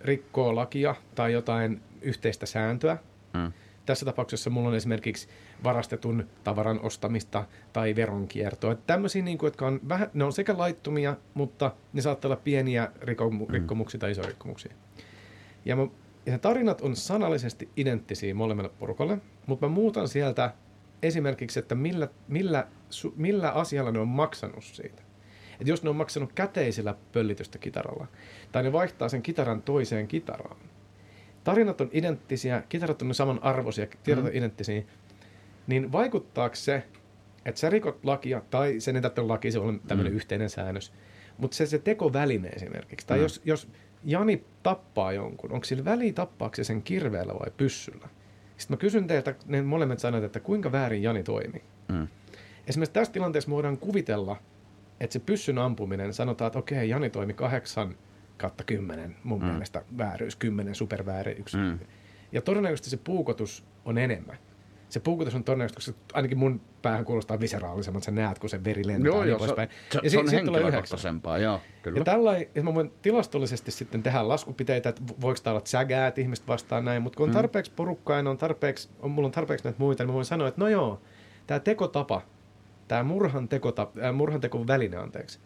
[0.00, 2.96] rikkoo lakia tai jotain yhteistä sääntöä.
[3.34, 3.52] Mm.
[3.86, 5.28] Tässä tapauksessa mulla on esimerkiksi
[5.64, 8.72] varastetun tavaran ostamista tai veronkiertoa.
[8.72, 12.40] Että tämmöisiä, niin kuin, jotka on vähän, ne on sekä laittomia, mutta ne saattaa olla
[12.44, 13.52] pieniä rikkomuksia mm.
[13.52, 14.72] rikkomuksia tai isoja rikkomuksia.
[15.64, 15.86] Ja mä
[16.26, 20.54] ja ne tarinat on sanallisesti identtisiä molemmille porukalle, mutta mä muutan sieltä
[21.02, 22.66] esimerkiksi, että millä, millä,
[23.16, 25.02] millä asialla ne on maksanut siitä.
[25.60, 28.06] Et jos ne on maksanut käteisellä pöllitystä kitaralla,
[28.52, 30.56] tai ne vaihtaa sen kitaran toiseen kitaraan.
[31.44, 34.36] Tarinat on identtisiä, kitarat on saman arvoisia, kitarat on mm.
[34.36, 34.82] identtisiä,
[35.66, 36.82] niin vaikuttaako se,
[37.44, 40.16] että sä rikot lakia, tai sen ei tarvitse laki, se on tämmöinen mm.
[40.16, 40.92] yhteinen säännös,
[41.38, 43.22] mutta se, se tekoväline esimerkiksi, tai mm.
[43.22, 43.68] jos, jos
[44.04, 48.08] Jani tappaa jonkun, onko sillä väliä tappaako se sen kirveellä vai pyssyllä?
[48.56, 51.62] Sitten mä kysyn teiltä ne molemmat sanat, että kuinka väärin Jani toimi.
[51.88, 52.08] Mm.
[52.66, 54.36] Esimerkiksi tässä tilanteessa voidaan kuvitella,
[55.00, 57.94] että se pyssyn ampuminen, sanotaan, että okei, Jani toimi kahdeksan
[58.36, 59.46] kautta kymmenen, mun mm.
[59.46, 61.54] mielestä vääryys, kymmenen supervääryys.
[61.54, 61.78] Mm.
[62.32, 64.38] Ja todennäköisesti se puukotus on enemmän
[64.94, 68.64] se puukutus on todennäköisesti, koska ainakin mun päähän kuulostaa viseraalisemmin, että sä näet, kun se
[68.64, 69.54] veri lentää joo, niin joo, se,
[69.90, 71.98] se, ja se on henkilökohtaisempaa, joo, kyllä.
[71.98, 76.20] Ja tällä ja mä voin tilastollisesti sitten tehdä laskupiteitä, että voiko tämä olla sägää, että
[76.20, 77.34] ihmiset vastaa näin, mutta kun on mm.
[77.34, 80.48] tarpeeksi porukkaa ja on tarpeeksi, on, mulla on tarpeeksi näitä muita, niin mä voin sanoa,
[80.48, 81.00] että no joo,
[81.46, 82.22] tämä tekotapa,
[82.88, 85.38] tämä murhan, tekotapa, äh, murhan teko väline, anteeksi,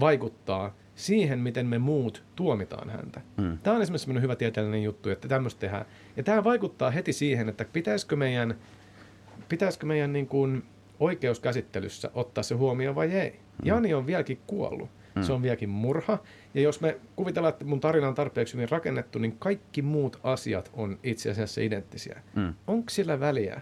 [0.00, 3.20] vaikuttaa siihen, miten me muut tuomitaan häntä.
[3.36, 3.58] Mm.
[3.58, 5.84] Tämä on esimerkiksi hyvä tieteellinen juttu, että tämmöistä tehdään.
[6.16, 8.54] Ja tämä vaikuttaa heti siihen, että pitäisikö meidän
[9.48, 10.62] pitäisikö meidän niin kuin
[11.00, 13.30] oikeuskäsittelyssä ottaa se huomioon vai ei.
[13.30, 13.38] Mm.
[13.66, 14.90] Jani on vieläkin kuollut.
[15.14, 15.22] Mm.
[15.22, 16.18] Se on vieläkin murha.
[16.54, 20.70] Ja jos me kuvitellaan, että mun tarina on tarpeeksi hyvin rakennettu, niin kaikki muut asiat
[20.72, 22.22] on itse asiassa identtisiä.
[22.34, 22.54] Mm.
[22.66, 23.60] Onko sillä väliä?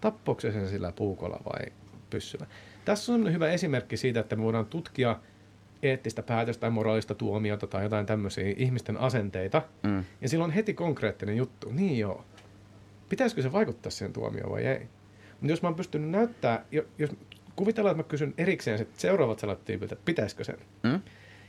[0.00, 1.72] Tappoiko se sen sillä puukolla vai
[2.10, 2.46] pyssyllä?
[2.84, 5.20] Tässä on hyvä esimerkki siitä, että me voidaan tutkia
[5.82, 9.62] eettistä päätöstä tai moraalista tuomiota tai jotain tämmöisiä ihmisten asenteita.
[9.82, 10.04] Mm.
[10.20, 11.72] Ja silloin on heti konkreettinen juttu.
[11.72, 12.24] Niin joo.
[13.08, 14.88] Pitäisikö se vaikuttaa siihen tuomioon vai ei?
[15.30, 16.64] Mutta jos mä oon pystynyt näyttää,
[16.98, 17.10] jos
[17.56, 20.58] kuvitellaan, että mä kysyn erikseen sit seuraavat sellaiset että pitäisikö sen.
[20.82, 21.00] Mm?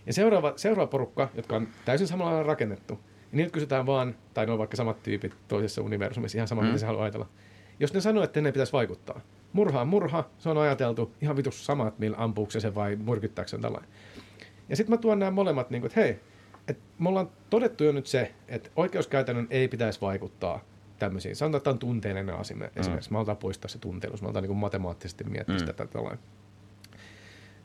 [0.06, 4.52] Ja seuraava, seuraava porukka, jotka on täysin samalla rakennettu, niin niiltä kysytään vaan, tai ne
[4.52, 6.68] on vaikka samat tyypit toisessa universumissa, ihan sama, mm.
[6.68, 7.30] mitä se haluaa ajatella.
[7.80, 9.22] Jos ne sanoo, että ne pitäisi vaikuttaa,
[9.54, 13.50] murha on murha, se on ajateltu ihan vitus sama, että millä ampuuko se vai murkyttääkö
[13.50, 13.90] sen tällainen.
[14.70, 16.20] Ja sitten mä tuon nämä molemmat, niin kuin, että hei,
[16.68, 20.64] että me ollaan todettu jo nyt se, että oikeuskäytännön ei pitäisi vaikuttaa
[21.00, 21.36] tämmöisiin.
[21.36, 23.12] Sanotaan, että on tunteellinen asia esimerkiksi.
[23.12, 23.18] Mm.
[23.26, 24.22] Mä poistaa se tunteellisuus.
[24.22, 25.60] Mä halutaan niin matemaattisesti miettiä mm.
[25.60, 26.20] sitä tällainen.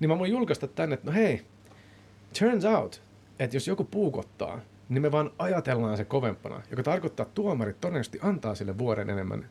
[0.00, 1.42] Niin mä voin julkaista tänne, että no hei,
[2.38, 3.02] turns out,
[3.38, 8.18] että jos joku puukottaa, niin me vaan ajatellaan se kovempana, joka tarkoittaa, että tuomarit todennäköisesti
[8.22, 9.48] antaa sille vuoden enemmän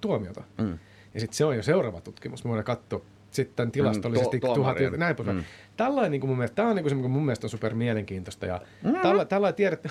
[0.00, 0.42] tuomiota.
[0.58, 0.78] Mm.
[1.14, 2.44] Ja sitten se on jo seuraava tutkimus.
[2.44, 5.28] Me voidaan katsoa sitten tilastollisesti mm, to, tuhat, näin pois.
[5.28, 5.44] Mm.
[5.76, 7.74] Tällainen niin kuin mun mielestä, tämä on niin kuin se, mikä mun mielestä on super
[7.74, 8.46] mielenkiintoista.
[8.46, 8.94] Ja mm.
[9.02, 9.88] tällä, tällä tiedetty...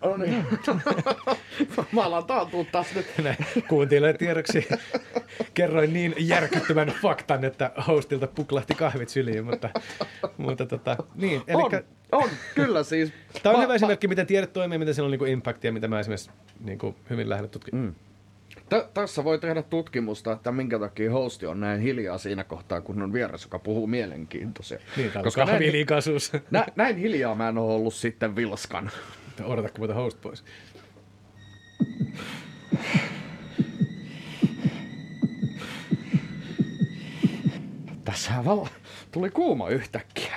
[0.00, 0.46] oh, niin.
[1.92, 3.06] Mä alan taantua taas nyt.
[3.68, 4.68] Kuuntelijoille tiedoksi
[5.54, 9.70] kerroin niin järkyttävän faktan, että hostilta puklahti kahvit syliin, mutta,
[10.36, 11.42] mutta tota, niin.
[11.46, 11.82] Elikkä,
[12.12, 13.12] on, on, kyllä siis.
[13.42, 16.30] Tämä on hyvä esimerkki, miten tiede toimii, miten sillä on niin impaktia, mitä mä esimerkiksi
[16.60, 17.84] niin kuin hyvin lähden tutkimaan.
[17.84, 17.94] Mm.
[18.68, 23.02] T- tässä voi tehdä tutkimusta, että minkä takia hosti on näin hiljaa siinä kohtaa, kun
[23.02, 24.78] on vieras, joka puhuu mielenkiintoisia.
[24.96, 25.62] Niin, Koska näin,
[26.50, 28.90] nä, näin hiljaa mä en ole ollut sitten vilskan.
[29.44, 30.44] Odotatko muuta host pois?
[38.04, 38.66] Tässähän val-
[39.12, 40.36] tuli kuuma yhtäkkiä.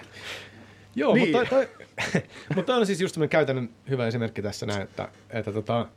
[0.96, 1.30] Joo, niin.
[1.36, 1.68] mutta, toi,
[2.14, 2.22] toi,
[2.56, 5.88] mutta on siis just käytännön hyvä esimerkki tässä näin, että, että tota,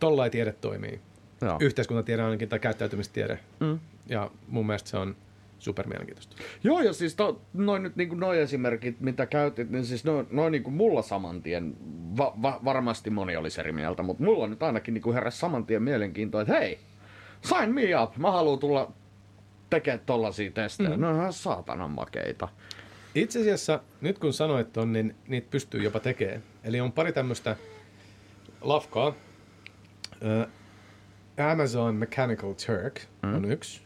[0.00, 1.00] tollain tiede toimii.
[1.40, 1.56] Joo.
[1.60, 3.38] yhteiskuntatiede ainakin tai käyttäytymistiede.
[3.60, 3.78] Mm.
[4.06, 5.16] Ja mun mielestä se on
[5.58, 6.36] super mielenkiintoista.
[6.64, 10.52] Joo, ja siis to, noin nyt niin noin esimerkit, mitä käytit, niin siis noin, noin
[10.52, 11.76] niin mulla saman tien,
[12.16, 15.82] va, va, varmasti moni olisi eri mieltä, mutta mulla nyt ainakin niin heräsi saman tien
[15.82, 16.78] mielenkiintoa, että hei,
[17.42, 18.92] sign me up, mä haluan tulla
[19.70, 20.90] tekemään tollasia testejä.
[20.90, 21.00] Mm.
[21.00, 22.48] No ihan saatanan makeita.
[23.14, 26.42] Itse asiassa, nyt kun sanoit on, niin niitä pystyy jopa tekemään.
[26.64, 27.56] Eli on pari tämmöistä
[28.60, 29.14] lafkaa.
[31.40, 33.34] Amazon Mechanical Turk mm.
[33.34, 33.80] on yksi,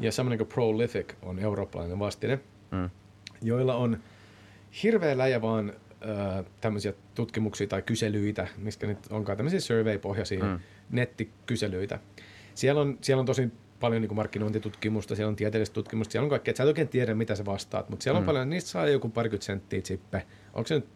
[0.00, 2.38] ja semmoinen kuin Prolific on eurooppalainen vastine,
[2.70, 2.90] mm.
[3.42, 3.98] joilla on
[4.82, 5.72] hirveä läjä vaan
[6.08, 10.58] äh, tämmöisiä tutkimuksia tai kyselyitä, mistä nyt onkaan tämmöisiä survey-pohjaisia mm.
[10.90, 11.98] nettikyselyitä.
[12.54, 16.52] Siellä on, siellä on tosi paljon niin markkinointitutkimusta, siellä on tieteellistä tutkimusta, siellä on kaikkea,
[16.52, 18.26] että sä et oikein tiedä, mitä sä vastaat, mutta siellä on mm.
[18.26, 20.26] paljon, niistä saa joku parikymmentä senttiä chippe.
[20.54, 20.88] Onko se nyt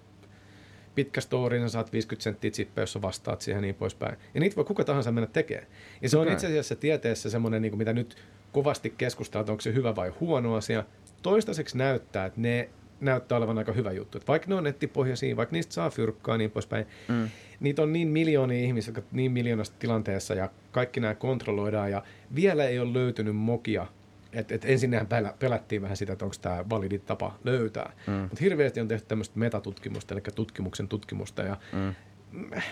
[0.95, 4.17] pitkä story, niin saat 50 senttiä chippejä, jos vastaat siihen niin poispäin.
[4.35, 5.67] Ja niitä voi kuka tahansa mennä tekemään.
[6.03, 6.27] Ja se okay.
[6.27, 8.17] on itse asiassa tieteessä semmoinen, niin mitä nyt
[8.53, 10.85] kovasti keskustellaan, että onko se hyvä vai huono asia.
[11.23, 12.69] Toistaiseksi näyttää, että ne
[13.01, 14.19] näyttää olevan aika hyvä juttu.
[14.19, 17.29] Että vaikka ne on nettipohjaisia, vaikka niistä saa fyrkkaa niin poispäin, mm.
[17.61, 22.03] niitä on niin miljoonia ihmisiä, jotka niin miljoonasta tilanteessa ja kaikki nämä kontrolloidaan ja
[22.35, 23.87] vielä ei ole löytynyt mokia,
[24.33, 24.91] et, et ensin
[25.39, 27.93] pelättiin vähän sitä, että onko tämä validi tapa löytää.
[28.07, 28.13] Mm.
[28.13, 31.95] Mutta hirveästi on tehty tämmöistä metatutkimusta, eli tutkimuksen tutkimusta, ja mm.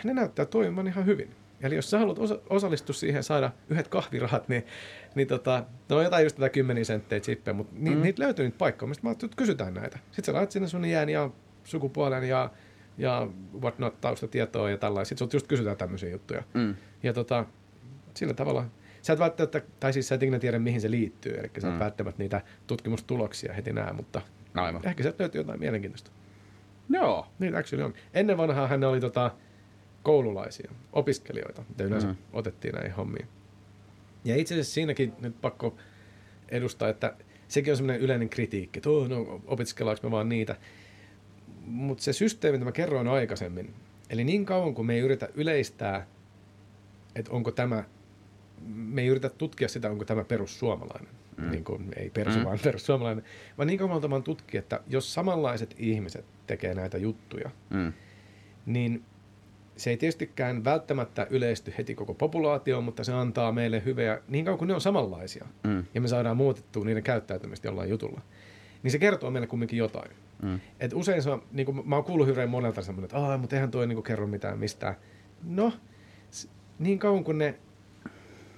[0.05, 1.31] ne näyttää toimivan ihan hyvin.
[1.61, 4.67] Eli jos sä haluat osa- osallistua siihen saada yhdet kahvirahat, niin,
[5.15, 8.03] niin tota, no jotain just tätä kymmeniä senttejä chippejä, mutta ni, mm.
[8.03, 9.99] niitä löytyy niitä paikkoja, mistä mä että kysytään näitä.
[10.07, 11.31] Sitten sä laitat sinne sun iän ja
[11.65, 12.51] sukupuolen ja,
[12.99, 13.29] ja
[13.61, 15.09] whatnot taustatietoa ja tällaista.
[15.09, 16.43] Sitten just kysytään tämmöisiä juttuja.
[16.55, 16.75] Mm.
[17.03, 17.45] Ja tota,
[18.15, 18.65] sillä tavalla
[19.09, 21.75] sä et välttämättä, tai siis sä et ikinä tiedä, mihin se liittyy, eli sä et
[21.75, 21.79] mm.
[21.79, 24.23] välttämättä niitä tutkimustuloksia heti näe, mutta
[24.55, 24.83] Aivan.
[24.85, 26.11] ehkä sieltä löytyy jotain mielenkiintoista.
[26.91, 27.27] Joo.
[27.39, 27.95] Niin actually on.
[28.15, 29.31] Ennen vanhaa hän oli tota,
[30.03, 32.17] koululaisia, opiskelijoita, mitä yleensä mm.
[32.33, 33.29] otettiin näihin hommiin.
[34.25, 35.77] Ja itse asiassa siinäkin nyt pakko
[36.49, 37.15] edustaa, että
[37.49, 40.57] sekin on semmoinen yleinen kritiikki, että oh, no, opiskellaanko me vaan niitä.
[41.67, 43.75] Mutta se systeemi, mitä mä kerroin aikaisemmin,
[44.11, 46.07] eli niin kauan kuin me ei yritä yleistää,
[47.15, 47.85] että onko tämä
[48.67, 51.09] me ei yritä tutkia sitä, onko tämä perussuomalainen.
[51.37, 51.51] Mm.
[51.51, 52.45] Niin kuin, ei persu, mm.
[52.45, 53.25] vaan perussuomalainen.
[53.59, 57.93] Vaan niin kauan vaan tutkia, että jos samanlaiset ihmiset tekee näitä juttuja, mm.
[58.67, 59.05] niin
[59.77, 64.59] se ei tietystikään välttämättä yleisty heti koko populaatioon, mutta se antaa meille hyviä, niin kauan
[64.59, 65.85] kuin ne on samanlaisia, mm.
[65.95, 68.21] ja me saadaan muutettua niiden käyttäytymistä jollain jutulla,
[68.83, 70.11] niin se kertoo meille kumminkin jotain.
[70.43, 70.61] Mm.
[70.81, 73.71] Et usein se on, niin kuin, mä oon kuullut hirveän monelta semmoinen, että mutta eihän
[73.71, 74.95] toi niin kuin, kerro mitään mistään.
[75.45, 75.73] No,
[76.79, 77.55] niin kauan kuin ne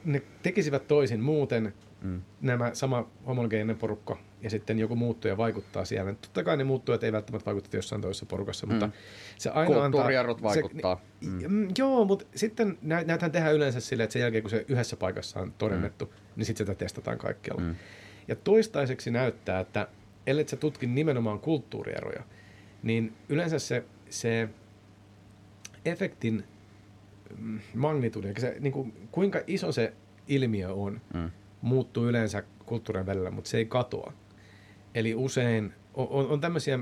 [0.04, 2.22] ne tekisivät toisin muuten, mm.
[2.40, 6.12] nämä sama homogeeninen porukka ja sitten joku muuttuja vaikuttaa siellä.
[6.12, 8.92] Totta kai ne muuttujat ei välttämättä vaikuta jossain toisessa porukassa, mutta mm.
[9.38, 10.08] se aina antaa...
[10.42, 11.00] vaikuttaa.
[11.20, 11.42] Se, mm.
[11.48, 11.68] mm.
[11.78, 15.54] Joo, mutta sitten näitähän tehdään yleensä silleen, että sen jälkeen kun se yhdessä paikassa on
[15.58, 16.12] todennettu, mm.
[16.36, 17.62] niin sitten sitä testataan kaikkialla.
[17.62, 17.74] Mm.
[18.28, 19.88] Ja toistaiseksi näyttää, että
[20.26, 22.22] ellei sä tutki nimenomaan kulttuurieroja,
[22.82, 24.48] niin yleensä se, se
[25.84, 26.44] efektin
[27.74, 29.92] magnitudi, se, niin kuin, kuinka iso se
[30.28, 31.30] ilmiö on, mm.
[31.62, 34.12] muuttuu yleensä kulttuurien välillä, mutta se ei katoa.
[34.94, 36.78] Eli usein on, on tämmöisiä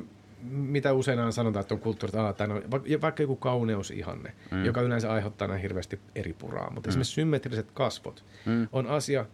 [0.51, 2.63] mitä usein sanotaan, että on kulttuuri, että tämä on,
[3.01, 4.65] vaikka joku kauneusihanne, mm.
[4.65, 6.91] joka yleensä aiheuttaa näin hirveästi eri puraa, mutta mm.
[6.91, 8.69] esimerkiksi symmetriset kasvot mm.
[8.73, 9.27] on asia,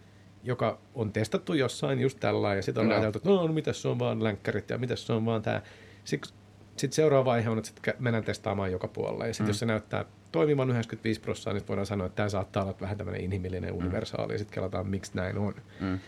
[0.45, 2.95] joka on testattu jossain just tällä ja sitten on no.
[2.95, 5.63] ajateltu, että no, no mitä se on vaan länkkärit ja mitä se on vaan tämä.
[6.75, 9.27] Sitten sit seuraava vaihe on, että sit mennään testaamaan joka puolella.
[9.27, 9.51] Ja sitten mm.
[9.51, 13.25] jos se näyttää toimivan 95 prosenttia, niin voidaan sanoa, että tämä saattaa olla vähän tämmöinen
[13.25, 13.79] inhimillinen mm.
[13.79, 14.33] universaali.
[14.33, 15.55] Ja sitten kelataan, miksi näin on.
[15.81, 15.99] Mm.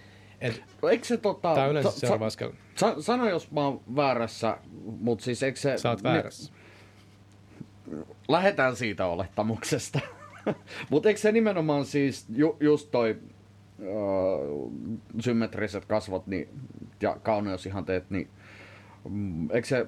[0.41, 1.55] Et, eikö se tota...
[1.55, 2.51] Tämä on yleensä sa- seuraava askel.
[2.75, 4.59] Sa- sano, jos mä oon väärässä,
[5.01, 5.79] mutta siis eikö se...
[5.79, 6.53] Sä oot väärässä.
[6.53, 7.99] Ne,
[8.29, 10.01] lähdetään siitä olettamuksesta.
[10.91, 13.19] mutta eikö se nimenomaan siis ju, just toi
[13.79, 14.73] uh,
[15.21, 16.49] symmetriset kasvot niin,
[17.01, 18.31] ja kauneusihanteet, niin
[19.09, 19.87] mm, eikö se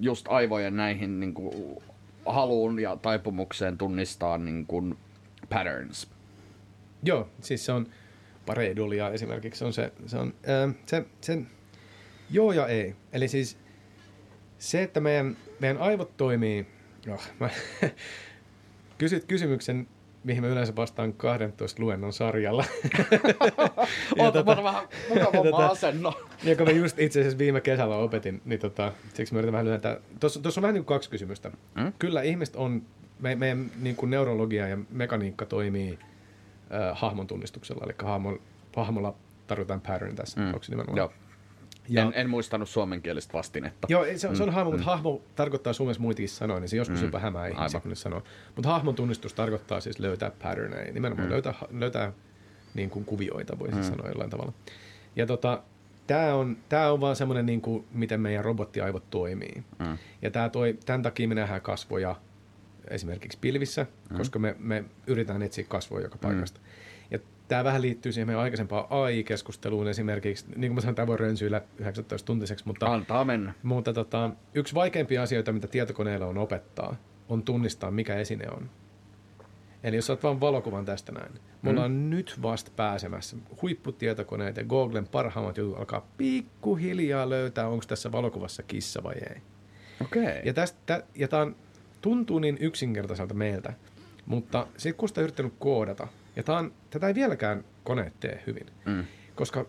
[0.00, 1.76] just aivojen näihin niin kuin,
[2.26, 4.98] haluun ja taipumukseen tunnistaa niin kuin,
[5.48, 6.10] patterns?
[7.02, 7.86] Joo, siis se on
[8.46, 9.58] pareidolia esimerkiksi.
[9.58, 11.38] Se on se, se, on, ää, se, se,
[12.30, 12.96] joo ja ei.
[13.12, 13.58] Eli siis
[14.58, 16.66] se, että meidän, meidän aivot toimii,
[17.08, 17.50] oh, mä,
[18.98, 19.88] kysyt kysymyksen,
[20.24, 22.64] mihin mä yleensä vastaan 12 luennon sarjalla.
[24.18, 26.14] Oota tota, vähän mukavamman tota, asenno.
[26.44, 29.96] Joka mä just itse asiassa viime kesällä opetin, niin tota, siksi mä yritän vähän lyhentää.
[30.20, 31.50] Tuossa, tuossa on vähän niin kuin kaksi kysymystä.
[31.74, 31.92] Mm?
[31.98, 32.82] Kyllä ihmiset on,
[33.20, 35.98] me, meidän niin kuin neurologia ja mekaniikka toimii
[36.74, 38.40] äh, hahmon tunnistuksella, eli hahmon,
[38.76, 39.14] hahmolla
[39.46, 40.46] tarvitaan pattern tässä mm.
[40.46, 40.96] tapauksessa nimenomaan.
[40.96, 41.12] Joo.
[41.88, 43.86] Ja, en, en muistanut suomenkielistä vastinetta.
[43.90, 44.54] Joo, se, se on mm.
[44.54, 44.86] hahmo, mutta mm.
[44.86, 47.04] hahmo tarkoittaa suomessa muitakin sanoja, niin se joskus mm.
[47.04, 48.22] jopa hämää ihmisiä, kun ne sanoo.
[48.56, 51.32] Mutta hahmon tunnistus tarkoittaa siis löytää patterneja, nimenomaan mm.
[51.32, 52.12] löytää, löytää
[52.74, 53.82] niin kuin kuvioita, voisi mm.
[53.82, 54.52] sanoa jollain tavalla.
[55.16, 55.62] Ja tota,
[56.06, 59.62] tämä on, tää on vaan semmoinen, niin kuin, miten meidän robottiaivot toimii.
[59.78, 59.98] Mm.
[60.22, 62.16] Ja tää toi, tämän takia me nähdään kasvoja
[62.88, 64.16] esimerkiksi pilvissä, mm.
[64.16, 66.60] koska me, me yritetään etsiä kasvoja joka paikasta.
[66.60, 66.66] Mm
[67.48, 70.46] tämä vähän liittyy siihen meidän aikaisempaan AI-keskusteluun esimerkiksi.
[70.48, 73.52] Niin kuin mä sanoin, tämä voi rönsyillä 19 tuntiseksi, mutta, Antaa mennä.
[73.62, 76.96] mutta tota, yksi vaikeimpia asioita, mitä tietokoneella on opettaa,
[77.28, 78.70] on tunnistaa, mikä esine on.
[79.82, 81.32] Eli jos saat vain valokuvan tästä näin.
[81.62, 82.10] Me ollaan mm.
[82.10, 83.36] nyt vasta pääsemässä.
[83.62, 89.42] Huipputietokoneet ja Googlen parhaimmat jutut alkaa pikkuhiljaa löytää, onko tässä valokuvassa kissa vai ei.
[90.04, 90.40] Okay.
[90.44, 91.46] Ja, tästä, ja tämä
[92.00, 93.72] tuntuu niin yksinkertaiselta meiltä,
[94.26, 98.66] mutta sitten kun sitä yrittänyt koodata– ja tää on, tätä ei vieläkään koneet tee hyvin,
[98.86, 99.04] mm.
[99.34, 99.66] koska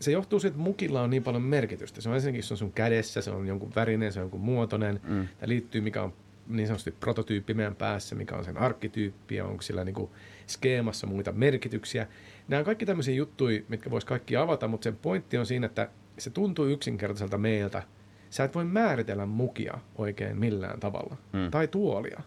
[0.00, 2.00] se johtuu siitä, että mukilla on niin paljon merkitystä.
[2.00, 5.00] Se on ensinnäkin se on sun kädessä, se on jonkun värinen, se on jonkun muotoinen.
[5.04, 5.28] Mm.
[5.38, 6.12] Tämä liittyy, mikä on
[6.48, 10.10] niin sanotusti prototyyppi meidän päässä, mikä on sen arkkityyppi ja onko sillä niin kuin
[10.46, 12.06] skeemassa muita merkityksiä.
[12.48, 15.88] Nämä on kaikki tämmöisiä juttuja, mitkä voisi kaikki avata, mutta sen pointti on siinä, että
[16.18, 17.82] se tuntuu yksinkertaiselta meiltä.
[18.30, 21.16] Sä et voi määritellä mukia oikein millään tavalla.
[21.32, 21.50] Mm.
[21.50, 22.20] Tai tuolia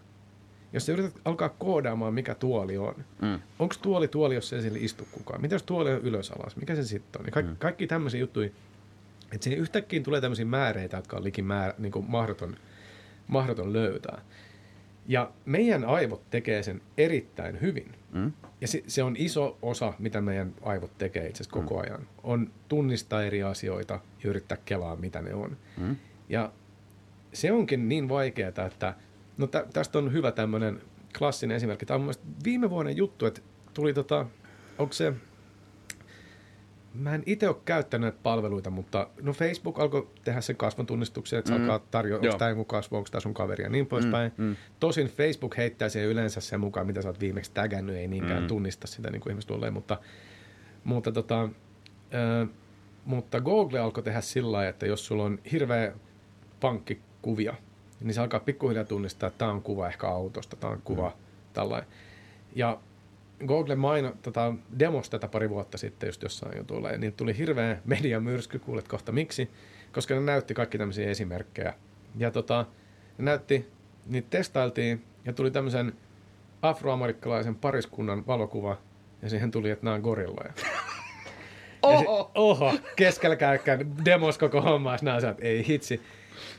[0.73, 3.39] jos sä yrität alkaa koodaamaan, mikä tuoli on, mm.
[3.59, 5.41] onko tuoli tuoli, jos ei sille istu kukaan?
[5.41, 6.55] Mitä jos tuoli on ylös alas?
[6.55, 7.25] Mikä se sitten on?
[7.25, 7.55] Ja ka- mm.
[7.59, 8.49] Kaikki tämmöisiä juttuja,
[9.31, 12.57] että siihen yhtäkkiä tulee tämmöisiä määreitä, jotka on likin määr, niin kuin mahdoton,
[13.27, 14.21] mahdoton löytää.
[15.07, 17.95] Ja meidän aivot tekee sen erittäin hyvin.
[18.11, 18.31] Mm.
[18.61, 21.81] Ja se, se on iso osa, mitä meidän aivot tekee itse asiassa koko mm.
[21.81, 22.07] ajan.
[22.23, 25.57] On tunnistaa eri asioita ja yrittää kelaa, mitä ne on.
[25.77, 25.95] Mm.
[26.29, 26.51] Ja
[27.33, 28.93] se onkin niin vaikeaa, että–
[29.39, 30.81] No tä, tästä on hyvä tämmöinen
[31.17, 31.85] klassinen esimerkki.
[31.85, 33.41] Tämä on mun viime vuoden juttu, että
[33.73, 34.25] tuli tota,
[34.77, 35.13] onko se,
[36.93, 41.51] mä en itse ole käyttänyt näitä palveluita, mutta no Facebook alkoi tehdä sen kasvontunnistuksen, että
[41.51, 41.57] mm.
[41.57, 44.31] se alkaa tarjoa, onko tämä joku kasvo, onko tämä sun kaveri ja niin poispäin.
[44.37, 44.45] Mm.
[44.45, 44.55] Mm.
[44.79, 48.47] Tosin Facebook heittää siihen yleensä sen mukaan, mitä sä oot viimeksi tägännyt, ei niinkään mm.
[48.47, 49.97] tunnista sitä niin kuin ihmiset tulee, mutta,
[50.83, 52.49] mutta, tota, äh,
[53.05, 55.93] mutta Google alkoi tehdä sillä lailla, että jos sulla on hirveä
[56.59, 57.55] pankkikuvia,
[58.01, 61.15] niin se alkaa pikkuhiljaa tunnistaa, että tämä on kuva ehkä autosta, tämä on kuva mm.
[61.53, 61.89] tällainen.
[62.55, 62.79] Ja
[63.47, 67.77] Google maino, tota, demos tätä pari vuotta sitten just jossain jutuilla, ja niin tuli hirveä
[67.85, 69.49] mediamyrsky, kuulet kohta miksi,
[69.93, 71.73] koska ne näytti kaikki tämmöisiä esimerkkejä.
[72.17, 72.65] Ja tota,
[73.17, 73.69] ne näytti,
[74.05, 75.93] niin testailtiin, ja tuli tämmöisen
[76.61, 78.77] afroamerikkalaisen pariskunnan valokuva,
[79.21, 80.53] ja siihen tuli, että nämä on gorilloja.
[81.81, 82.23] Oho!
[82.23, 86.01] Se, oho, keskellä käykkään demos koko homma, ja ei hitsi.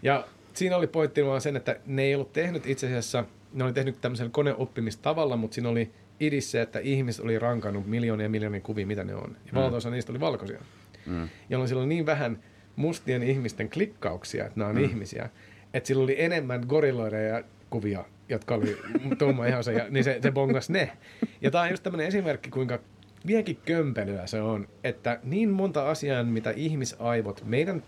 [0.03, 0.24] Ja
[0.55, 4.01] siinä oli pointti vaan sen, että ne ei ollut tehnyt itse asiassa, ne oli tehnyt
[4.01, 9.05] tämmöisellä koneoppimistavalla, mutta siinä oli idissä, että ihmiset oli rankannut miljoonia ja miljoonia kuvia, mitä
[9.05, 9.37] ne on.
[9.47, 9.59] Ja mm.
[9.59, 10.61] valtaosa niistä oli valkoisia.
[11.07, 11.29] Mm.
[11.51, 12.43] Jolloin sillä oli niin vähän
[12.77, 14.85] mustien ihmisten klikkauksia, että nämä on mm.
[14.85, 15.29] ihmisiä,
[15.75, 18.77] että sillä oli enemmän gorilloiden ja kuvia, jotka oli
[19.19, 20.93] tumma ihosa, ja, niin se, se bongas ne.
[21.41, 22.79] Ja tämä on just tämmöinen esimerkki, kuinka
[23.27, 27.83] vieläkin kömpelyä se on, että niin monta asiaa, mitä ihmisaivot, meidän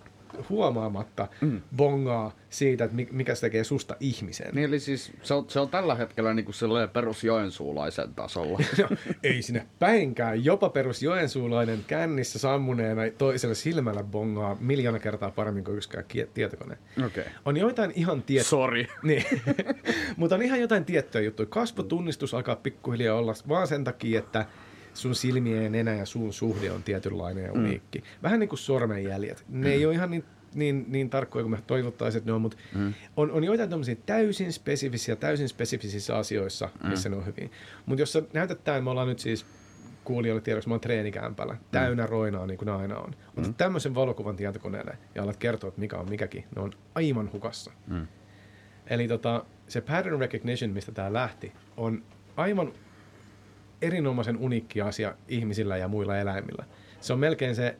[0.49, 1.61] huomaamatta mm.
[1.77, 4.55] bongaa siitä, että mikä se tekee susta ihmisen.
[4.55, 6.55] Niin eli siis se on, se on tällä hetkellä niin kuin
[6.93, 8.59] perus Joensuulaisen tasolla.
[8.79, 10.45] no, ei sinne päinkään.
[10.45, 16.79] Jopa perus Joensuulainen kännissä sammuneena toisella silmällä bongaa miljoona kertaa paremmin kuin yksikään tietokone.
[17.07, 17.25] Okay.
[17.45, 18.51] On joitain ihan tiettyjä...
[18.51, 18.87] Sorry.
[19.03, 19.25] niin.
[20.17, 21.47] Mutta on ihan jotain tiettyjä juttuja.
[21.47, 24.47] Kasvotunnistus alkaa pikkuhiljaa olla vaan sen takia, että
[24.95, 27.59] sun silmien, nenä ja suun suhde on tietynlainen ja mm.
[27.61, 27.99] uniikki.
[27.99, 28.05] Mm.
[28.23, 29.45] Vähän niin kuin sormenjäljet.
[29.49, 29.73] Ne mm.
[29.73, 30.25] ei ole ihan niin,
[30.55, 32.95] niin, niin tarkkoja kuin me toivottaisiin, että ne on, mutta mm.
[33.17, 37.13] on, on joitain tämmöisiä täysin spesifisiä, täysin spesifisissä asioissa, missä mm.
[37.13, 37.51] ne on hyvin.
[37.87, 39.47] Mutta jos sä näytät tämän, me ollaan nyt siis
[40.05, 41.61] kuulijoille tiedoksi, mä oon treenikämpällä, mm.
[41.71, 43.15] täynnä roinaa niin kuin ne aina on.
[43.35, 43.55] Mutta mm.
[43.55, 47.73] tämmöisen valokuvan tietokoneelle ja alat kertoa, että mikä on mikäkin, ne on aivan hukassa.
[47.87, 48.07] Mm.
[48.87, 52.03] Eli tota, se pattern recognition, mistä tämä lähti, on
[52.37, 52.73] aivan
[53.83, 56.65] erinomaisen uniikki asia ihmisillä ja muilla eläimillä.
[57.01, 57.77] Se on melkein se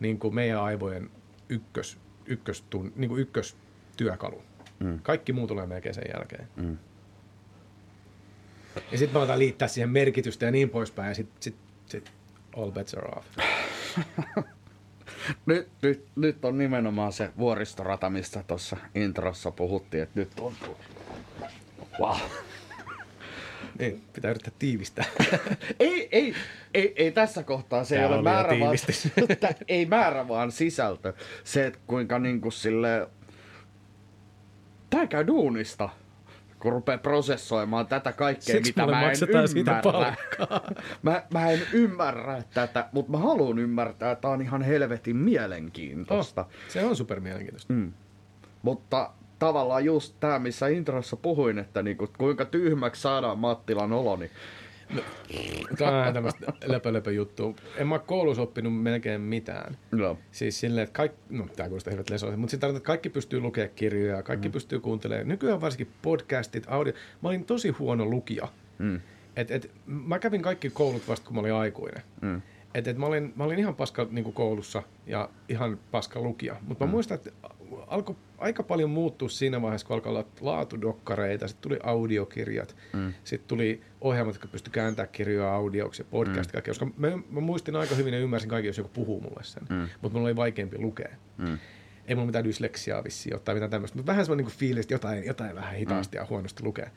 [0.00, 1.10] niin kuin meidän aivojen
[1.48, 4.42] ykkös, ykköstun, niin kuin ykköstyökalu.
[4.78, 4.98] Mm.
[5.02, 6.48] Kaikki muu tulee melkein sen jälkeen.
[6.56, 6.78] Mm.
[8.92, 12.12] Ja sitten me aletaan liittää siihen merkitystä ja niin poispäin, ja sitten sit, sit
[12.56, 13.26] all bets are off.
[15.46, 20.76] nyt, nyt, nyt on nimenomaan se vuoristorata, mistä tuossa introssa puhuttiin, että nyt tuntuu.
[22.00, 22.16] Wow.
[23.78, 25.04] Ei, pitää yrittää tiivistää.
[25.80, 26.34] ei, ei,
[26.74, 28.76] ei, ei, tässä kohtaa se Tää ei ole määrä, vaan,
[29.68, 31.12] ei määrä, vaan sisältö.
[31.44, 33.08] Se, että kuinka niinku sille...
[34.90, 35.88] Tää käy duunista
[36.62, 39.16] kun rupeaa prosessoimaan tätä kaikkea, Siksi mitä mä en
[39.56, 40.14] ymmärrä.
[41.02, 46.40] mä, mä en ymmärrä tätä, mutta mä haluan ymmärtää, että tää on ihan helvetin mielenkiintoista.
[46.40, 47.72] Oh, se on super mielenkiintoista.
[47.72, 47.92] Mm.
[48.62, 49.10] Mutta
[49.46, 54.30] tavallaan just tämä, missä introssa puhuin, että niinku, kuinka tyhmäksi saadaan Mattilan olo, niin
[54.94, 55.02] No,
[55.78, 57.56] tämä on tämmöistä löpö, löpö juttu.
[57.76, 59.76] En mä koulussa oppinut melkein mitään.
[59.90, 60.18] No.
[60.32, 63.74] Siis silleen, että kaikki, no tämä kuulostaa hirveät lesoa, mutta sitten että kaikki pystyy lukemaan
[63.76, 64.52] kirjoja, kaikki mm.
[64.52, 65.28] pystyy kuuntelemaan.
[65.28, 66.92] Nykyään varsinkin podcastit, audio.
[67.22, 68.48] Mä olin tosi huono lukija.
[68.78, 69.00] Mm.
[69.36, 72.02] Et, et, mä kävin kaikki koulut vasta, kun mä olin aikuinen.
[72.20, 72.42] Mm.
[72.74, 76.56] Et, et mä, olin, mä olin ihan paska niin koulussa ja ihan paska lukija.
[76.60, 76.90] Mutta mä mm.
[76.90, 77.30] muistan, että
[77.86, 83.12] alkoi aika paljon muuttua siinä vaiheessa, kun alkoi olla laatudokkareita, sitten tuli audiokirjat, mm.
[83.24, 86.52] sitten tuli ohjelmat, jotka pystyi kääntämään kirjoja audioksi ja podcast mm.
[86.52, 89.62] kaikkea, koska mä, mä, muistin aika hyvin ja ymmärsin kaikki, jos joku puhuu mulle sen,
[89.70, 89.88] mm.
[90.02, 91.16] mutta mulla oli vaikeampi lukea.
[91.38, 91.58] Mm.
[92.06, 95.24] Ei mulla mitään dysleksiaa vissiin tai mitään tämmöistä, mutta vähän semmoinen niin fiilis, että jotain,
[95.26, 96.22] jotain vähän hitaasti mm.
[96.22, 96.90] ja huonosti lukea.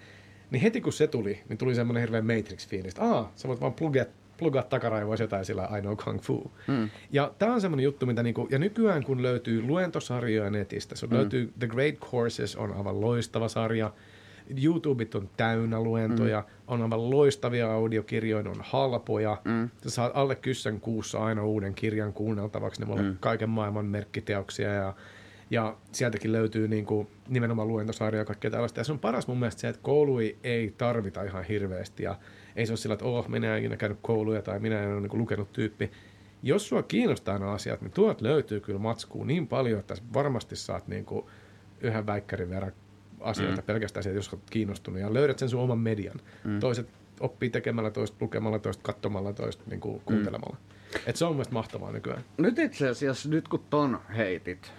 [0.52, 3.74] Niin heti kun se tuli, niin tuli semmoinen hirveä Matrix-fiilis, että aa, sä voit vaan
[3.74, 4.06] plugia
[4.38, 6.52] plugaa takaraivoissa jotain sillä I know kung fu.
[6.68, 6.90] Mm.
[7.12, 11.14] Ja tämä on semmoinen juttu, mitä niinku, ja nykyään kun löytyy luentosarjoja netistä, se mm.
[11.14, 13.92] löytyy The Great Courses on aivan loistava sarja,
[14.64, 16.46] YouTubet on täynnä luentoja, mm.
[16.68, 19.42] on aivan loistavia audiokirjoja, ne on halpoja.
[19.46, 19.70] Mm.
[19.84, 23.06] Sä saat alle kyssän kuussa aina uuden kirjan kuunneltavaksi, ne voi mm.
[23.06, 24.94] olla kaiken maailman merkkiteoksia ja,
[25.50, 28.80] ja sieltäkin löytyy niinku nimenomaan luentosarjoja ja kaikkea tällaista.
[28.80, 32.16] Ja se on paras mun mielestä se, että koului ei tarvita ihan hirveästi ja
[32.56, 35.02] ei se ole sillä, että oh, minä en ikinä käynyt kouluja tai minä en ole
[35.02, 35.92] niin lukenut tyyppi.
[36.44, 40.88] Jos sua kiinnostaa nämä asiat, niin tuot löytyy kyllä matskuu niin paljon, että varmasti saat
[40.88, 41.26] niin kuin
[41.82, 42.72] yhden väikkärin verran
[43.20, 43.66] asioita mm.
[43.66, 46.20] pelkästään siitä, jos olet kiinnostunut ja löydät sen sun oman median.
[46.44, 46.60] Mm.
[46.60, 46.88] Toiset
[47.20, 50.58] oppii tekemällä, toiset lukemalla, toiset katsomalla, toiset niin kuin kuuntelemalla.
[50.60, 51.00] Mm.
[51.06, 52.24] Et se on mielestäni mahtavaa nykyään.
[52.38, 54.74] Nyt itse asiassa, nyt kun ton heitit,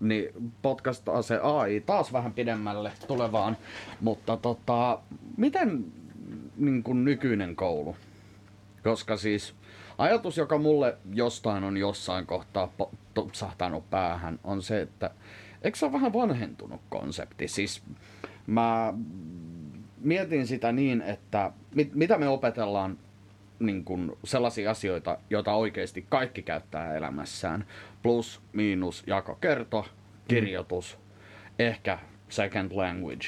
[0.00, 3.56] niin podcastaa se AI taas vähän pidemmälle tulevaan,
[4.00, 4.98] mutta tota,
[5.36, 5.84] miten
[6.56, 7.96] niin kuin nykyinen koulu.
[8.82, 9.54] Koska siis
[9.98, 12.72] ajatus, joka mulle jostain on jossain kohtaa
[13.14, 15.10] tupsahtanut päähän, on se, että
[15.62, 17.48] eikö se ole vähän vanhentunut konsepti?
[17.48, 17.82] Siis
[18.46, 18.94] mä
[20.00, 22.98] mietin sitä niin, että mit, mitä me opetellaan
[23.58, 27.66] niin kuin sellaisia asioita, joita oikeasti kaikki käyttää elämässään.
[28.02, 29.86] Plus, miinus, jako, kerto,
[30.28, 31.54] kirjoitus, mm.
[31.58, 33.26] ehkä second language,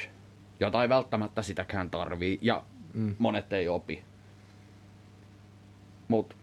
[0.61, 2.39] jota ei välttämättä sitäkään tarvii.
[2.43, 2.63] Ja
[2.95, 3.17] mm.
[3.19, 4.03] monet ei opi.
[6.09, 6.37] Mut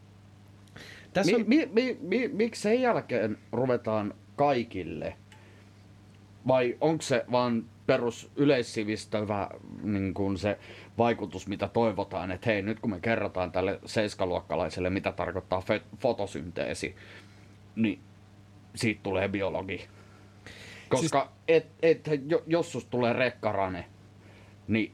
[1.14, 1.44] Tässä on...
[1.48, 5.16] mi, mi, mi, miksi sen jälkeen ruvetaan kaikille?
[6.48, 9.50] Vai onko se vaan perus yleissivistävä
[9.84, 10.60] niin kuin se
[10.98, 15.64] vaikutus, mitä toivotaan, että hei, nyt kun me kerrotaan tälle seiskaluokkalaiselle, mitä tarkoittaa
[16.00, 16.96] fotosynteesi,
[17.76, 18.00] niin
[18.76, 19.88] siitä tulee biologi.
[20.90, 21.48] Koska siis...
[21.48, 22.10] et, et,
[22.48, 23.86] jos sus tulee rekkarane,
[24.68, 24.92] niin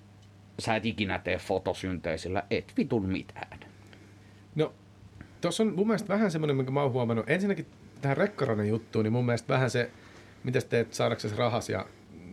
[0.59, 3.59] sä et ikinä tee fotosynteesillä, et vitun mitään.
[4.55, 4.73] No,
[5.41, 7.29] tuossa on mun mielestä vähän semmoinen, minkä mä oon huomannut.
[7.29, 7.65] Ensinnäkin
[8.01, 9.91] tähän rekkarainen juttuun, niin mun mielestä vähän se,
[10.43, 11.85] mitä sä teet saadaksesi rahas ja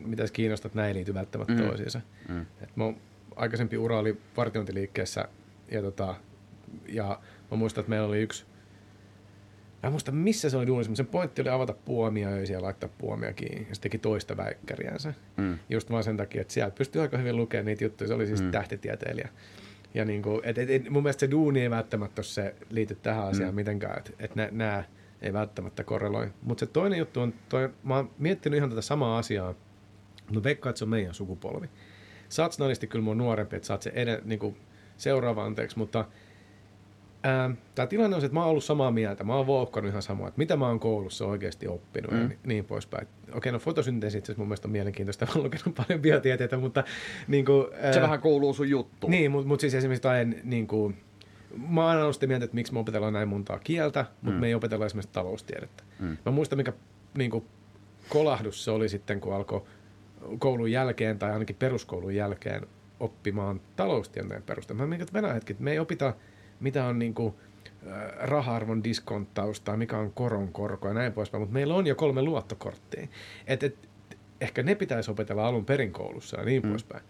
[0.04, 1.62] mitä sä kiinnostat, näin liity välttämättä mm.
[1.68, 2.00] toisiinsa.
[2.28, 2.46] Mm.
[2.62, 2.96] Et mun
[3.36, 5.28] aikaisempi ura oli vartiointiliikkeessä
[5.70, 6.14] ja, tota,
[6.88, 8.44] ja mä muistan, että meillä oli yksi
[9.82, 12.90] en muista, missä se oli duunissa, mutta sen pointti oli avata puomia öisiä ja laittaa
[12.98, 13.66] puomia kiinni.
[13.68, 15.14] Ja se teki toista väikkäriänsä.
[15.36, 15.58] Mm.
[15.70, 18.08] Just vaan sen takia, että sieltä pystyy aika hyvin lukemaan niitä juttuja.
[18.08, 18.50] Se oli siis mm.
[18.50, 19.28] tähtitieteilijä.
[19.94, 23.26] Ja niin kuin, et, et, et, mun mielestä se duuni ei välttämättä se liity tähän
[23.26, 23.56] asiaan mm.
[23.56, 23.98] mitenkään.
[23.98, 24.84] Että et nämä
[25.22, 26.30] ei välttämättä korreloi.
[26.42, 29.54] Mutta se toinen juttu on, toi, mä oon miettinyt ihan tätä samaa asiaa.
[30.30, 31.70] No veikkaan, että se on meidän sukupolvi.
[32.28, 32.52] Sä oot
[32.88, 34.56] kyllä mun nuorempi, että sä oot se eden, niin kuin,
[34.96, 36.04] seuraava anteeksi, mutta–
[37.74, 39.24] Tämä tilanne on se, että mä oon ollut samaa mieltä.
[39.24, 42.20] Mä oon vouhkannut ihan samaa, että mitä mä oon koulussa oikeasti oppinut mm.
[42.20, 43.08] ja niin poispäin.
[43.34, 45.24] Okei, no fotosynteesi itse mun mielestä on mielenkiintoista.
[45.26, 46.84] Mä oon lukenut paljon biotieteitä, mutta...
[47.28, 49.10] Niin kuin, se ää, vähän kuuluu sun juttuun.
[49.10, 50.96] Niin, mutta mut siis esimerkiksi tain, niin kuin,
[51.68, 54.40] mä oon ollut sitä mieltä, että miksi me opetellaan näin montaa kieltä, mutta mm.
[54.40, 55.84] me ei opetella esimerkiksi taloustiedettä.
[55.98, 56.16] Mm.
[56.24, 56.72] Mä muistan, mikä
[57.18, 57.44] niin kuin,
[58.08, 59.62] kolahdus se oli sitten, kun alkoi
[60.38, 62.66] koulun jälkeen tai ainakin peruskoulun jälkeen
[63.00, 64.82] oppimaan taloustieteen perusteella.
[64.82, 66.14] Mä mietin, että Venäjä hetki, että me ei opita–
[66.60, 67.34] mitä on niin kuin,
[68.20, 73.08] raha-arvon diskonttausta, mikä on koron korko ja näin poispäin, mutta meillä on jo kolme luottokorttia.
[73.46, 73.88] Et, et,
[74.40, 76.68] ehkä ne pitäisi opetella alun perin koulussa ja niin mm.
[76.68, 77.02] poispäin,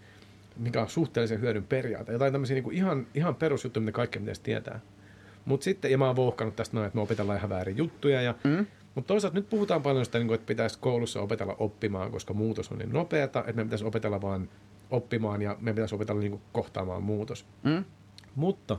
[0.56, 2.12] mikä on suhteellisen hyödyn periaate.
[2.12, 4.80] Jotain tämmöisiä niin kuin ihan, ihan perusjuttuja, mitä kaikki pitäisi tietää.
[5.44, 8.22] Mutta sitten, ja mä oon vouhkanut tästä noin, että me opetellaan ihan väärin juttuja.
[8.22, 8.66] Ja, mm.
[8.94, 12.78] Mutta toisaalta nyt puhutaan paljon sitä, niin että pitäisi koulussa opetella oppimaan, koska muutos on
[12.78, 14.48] niin nopeata, että me pitäisi opetella vaan
[14.90, 17.46] oppimaan ja me pitäisi opetella niin kuin kohtaamaan muutos.
[17.62, 17.84] Mm.
[18.34, 18.78] Mutta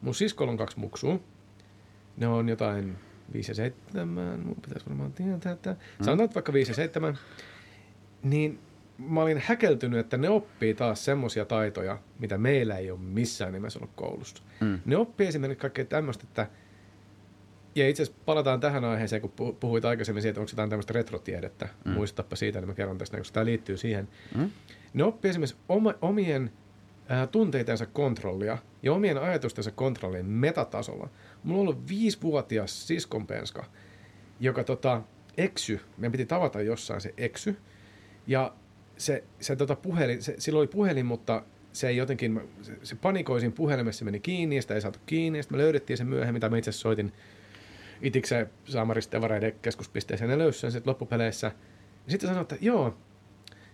[0.00, 1.20] Mun siskolla on kaksi muksua.
[2.16, 2.96] Ne on jotain
[3.32, 4.08] 5 ja 7,
[4.44, 6.04] mun pitäisi varmaan tietää, että mm.
[6.04, 7.18] sanotaan vaikka 5 ja 7,
[8.22, 8.58] niin
[8.98, 13.78] mä olin häkeltynyt, että ne oppii taas semmoisia taitoja, mitä meillä ei ole missään nimessä
[13.78, 14.42] ollut koulussa.
[14.60, 14.78] Mm.
[14.84, 16.46] Ne oppii esimerkiksi kaikkea tämmöistä, että
[17.74, 21.68] ja itse asiassa palataan tähän aiheeseen, kun puhuit aikaisemmin siitä, että onko jotain tämmöistä retrotiedettä.
[21.84, 21.92] Mm.
[21.92, 24.08] Muistappa siitä, niin mä kerron tästä, koska tämä liittyy siihen.
[24.34, 24.50] Mm.
[24.94, 26.52] Ne oppii esimerkiksi oma, omien
[27.30, 31.08] tunteitensa kontrollia ja omien ajatustensa kontrollin metatasolla.
[31.42, 33.64] Mulla on ollut viisivuotias siskonpenska,
[34.40, 35.02] joka tota,
[35.36, 37.56] eksy, meidän piti tavata jossain se eksy,
[38.26, 38.54] ja
[38.96, 41.42] se, se tota puhelin, se, sillä oli puhelin, mutta
[41.72, 45.62] se ei jotenkin, se, se panikoisin puhelimessa, meni kiinni, sitä ei saatu kiinni, sitten me
[45.62, 47.12] löydettiin se myöhemmin, mitä mä itse soitin
[48.02, 51.52] itikseen Saamaristavareiden keskuspisteeseen, ne löysi sen sitten loppupeleissä.
[52.08, 52.96] Sitten sanoin, että joo,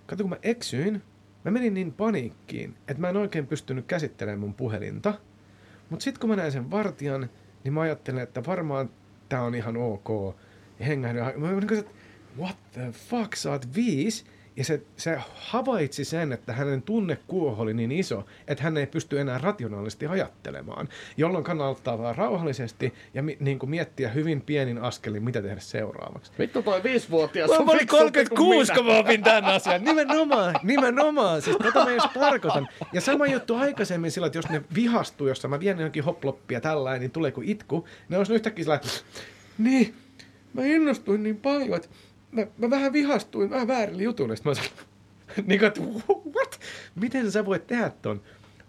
[0.07, 1.03] kato kun mä eksyin,
[1.45, 5.15] Mä menin niin paniikkiin, että mä en oikein pystynyt käsittelemään mun puhelinta.
[5.91, 7.31] Mutta sitten kun mä näin sen vartijan,
[7.65, 8.91] niin mä ajattelin, että varmaan
[9.29, 10.37] tää on ihan ok.
[10.79, 11.41] Ja hengähdin.
[11.41, 11.93] Mä olin että
[12.39, 14.25] what the fuck, sä oot viisi?
[14.57, 19.21] Ja se, se havaitsi sen, että hänen tunnekuoho oli niin iso, että hän ei pysty
[19.21, 25.25] enää rationaalisesti ajattelemaan, jolloin kannattaa vaan rauhallisesti ja mi, niin kuin miettiä hyvin pienin askelin,
[25.25, 26.33] mitä tehdä seuraavaksi.
[26.39, 29.85] Vittu toi viisivuotias Mä olin 36, kun mä opin tämän asian.
[29.85, 31.43] Nimenomaan, nimenomaan.
[31.43, 32.69] Siis tota mä just tarkoitan.
[32.93, 37.01] Ja sama juttu aikaisemmin sillä, että jos ne vihastuu, jos mä vien johonkin hoploppia tällainen,
[37.01, 37.89] niin tulee kuin itku.
[38.09, 38.81] Ne olisi yhtäkkiä sillä,
[39.59, 39.95] niin,
[40.53, 41.89] mä innostuin niin paljon, että
[42.33, 44.37] mä, mä vähän vihastuin vähän väärille jutuille.
[44.37, 44.73] Sitten mä sanoin,
[45.49, 45.81] niin että
[46.35, 46.61] what?
[46.95, 48.23] Miten sä voit tehdä ton?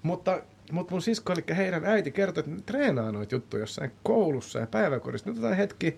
[0.04, 0.42] Mutta,
[0.72, 4.68] mutta mun sisko, eli heidän äiti kertoi, että ne treenaa noita juttuja jossain koulussa ja
[4.68, 5.30] päiväkodissa.
[5.30, 5.98] Nyt otetaan hetki,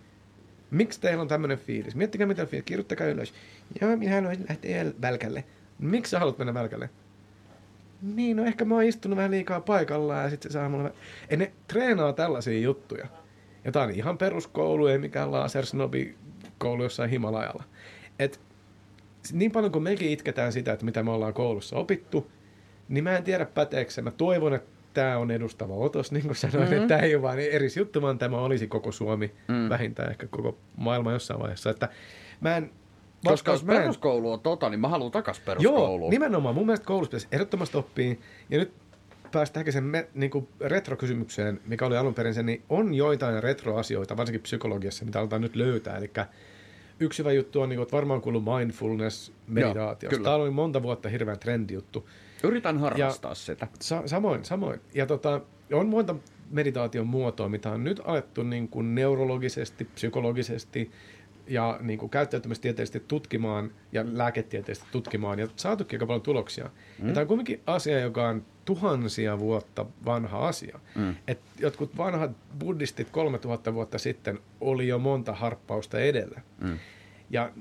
[0.72, 1.96] miksi teillä on tämmöinen fiilis?
[1.96, 3.34] Miettikää mitä fiilis, kirjoittakaa ylös.
[3.82, 5.44] Joo, minä haluaisin lähteä välkälle.
[5.80, 6.90] Miksi sä haluat mennä välkälle?
[8.02, 10.94] Niin, no ehkä mä oon istunut vähän liikaa paikallaan ja sitten se saa mulle...
[11.30, 13.08] Ei ne treenaa tällaisia juttuja.
[13.66, 16.16] Jotain ihan peruskoulu, ei mikään lasersnobi
[16.58, 17.64] koulu jossain Himalajalla.
[18.20, 18.40] Et
[19.32, 22.32] niin paljon kuin mekin itketään sitä, että mitä me ollaan koulussa opittu,
[22.90, 26.60] niin mä en tiedä päteekö Mä toivon, että tämä on edustava otos, niin kuin sanoin,
[26.60, 26.76] mm-hmm.
[26.76, 29.70] että tämä ei ole vain eri juttu, vaan tämä olisi koko Suomi, mm.
[29.70, 31.70] vähintään ehkä koko maailma jossain vaiheessa.
[31.70, 31.90] Että
[32.42, 32.72] mä en,
[33.26, 36.02] koska jos peruskoulu on tota, niin mä haluan takas peruskouluun.
[36.02, 36.56] Joo, nimenomaan.
[36.56, 38.16] Mun mielestä koulussa pitäisi ehdottomasti oppia.
[38.50, 38.74] Ja nyt
[39.36, 44.18] päästä sen me, niin kuin retrokysymykseen, mikä oli alun perin se, niin on joitain retroasioita,
[44.18, 45.98] varsinkin psykologiassa, mitä aletaan nyt löytää.
[45.98, 46.12] Eli
[47.00, 50.10] yksi hyvä juttu on, niin kuin, että varmaan kuuluu mindfulness meditaatio.
[50.10, 51.40] Tämä oli monta vuotta hirveän
[51.72, 52.10] juttu.
[52.44, 53.68] Yritän harrastaa ja sitä.
[53.80, 54.80] Sa- samoin, samoin.
[54.94, 55.42] Ja tota,
[55.74, 56.16] on monta
[56.52, 60.92] meditaation muotoa, mitä on nyt alettu niin kuin neurologisesti, psykologisesti
[61.48, 66.70] ja niin kuin käyttäytymistieteellisesti tutkimaan ja lääketieteellisesti tutkimaan ja saatukin aika paljon tuloksia.
[67.00, 67.08] Mm.
[67.08, 70.80] Ja tämä on kuitenkin asia, joka on tuhansia vuotta vanha asia.
[70.96, 71.16] Mm.
[71.28, 76.42] Et jotkut vanhat buddhistit 3000 vuotta sitten oli jo monta harppausta edellä.
[76.62, 76.80] Mm.
[77.30, 77.52] Ja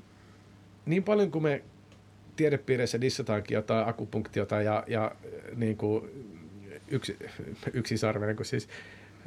[0.85, 1.63] niin paljon kuin me
[2.35, 5.15] tiedepiireissä dissataankin jotain akupunktiota ja, ja
[5.55, 6.09] niin kuin
[6.87, 7.17] yksi,
[7.73, 8.69] yksisarvinen, kun siis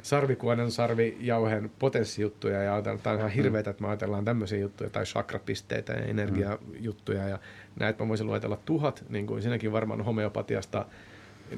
[0.01, 6.05] sarvikuonen, sarvijauhen potenssijuttuja ja ajatellaan ihan hirveitä, että me ajatellaan tämmöisiä juttuja tai chakrapisteitä ja
[6.05, 7.39] energiajuttuja ja
[7.79, 10.85] näitä mä voisin luetella tuhat, niin kuin sinäkin varmaan homeopatiasta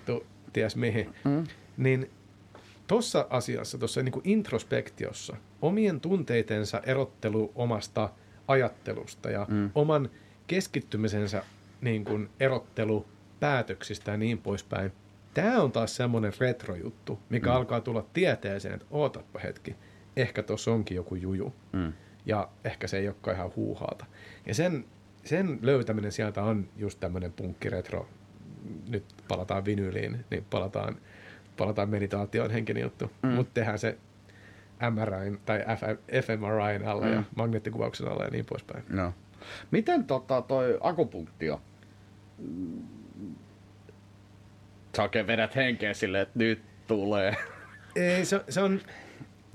[0.05, 1.43] tu, ties mihin, mm.
[1.77, 2.09] niin
[2.87, 8.09] tuossa asiassa, tuossa niin introspektiossa, omien tunteitensa erottelu omasta
[8.47, 9.69] ajattelusta ja mm.
[9.75, 10.09] oman
[10.47, 11.43] keskittymisensä
[11.81, 13.05] niin kuin erottelu
[13.39, 14.91] päätöksistä ja niin poispäin.
[15.33, 17.55] Tämä on taas semmoinen retrojuttu, mikä mm.
[17.55, 19.75] alkaa tulla tieteeseen, että ootappa hetki,
[20.15, 21.53] ehkä tuossa onkin joku juju.
[21.71, 21.93] Mm.
[22.25, 24.05] Ja ehkä se ei olekaan ihan huuhaata.
[24.45, 24.85] Ja sen,
[25.23, 28.07] sen löytäminen sieltä on just tämmöinen punkkiretro.
[28.89, 30.97] Nyt palataan vinyyliin, niin palataan,
[31.57, 33.11] palataan meditaatioon henkinen juttu.
[33.23, 33.29] Mm.
[33.29, 33.97] Mutta tehdään se
[34.89, 35.59] MRI tai
[36.21, 37.13] fMRI alla mm.
[37.13, 38.83] ja magneettikuvauksen alla ja niin poispäin.
[38.89, 39.13] No.
[39.71, 41.61] Miten tota toi akupunktio?
[45.01, 47.35] Oikein vedät henkeä silleen, että nyt tulee.
[47.95, 48.81] Ei, se, se on...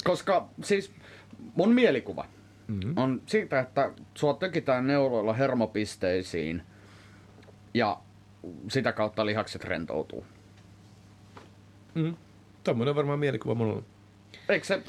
[0.04, 0.92] Koska siis
[1.54, 2.26] mun mielikuva
[2.68, 2.92] mm-hmm.
[2.96, 6.62] on siitä, että sua tökitään neuroilla hermopisteisiin
[7.74, 8.00] ja
[8.68, 10.26] sitä kautta lihakset rentoutuu.
[11.94, 12.16] Mm.
[12.64, 13.86] Tuommoinen varmaan mielikuva mulla on.
[14.48, 14.82] Eikö se?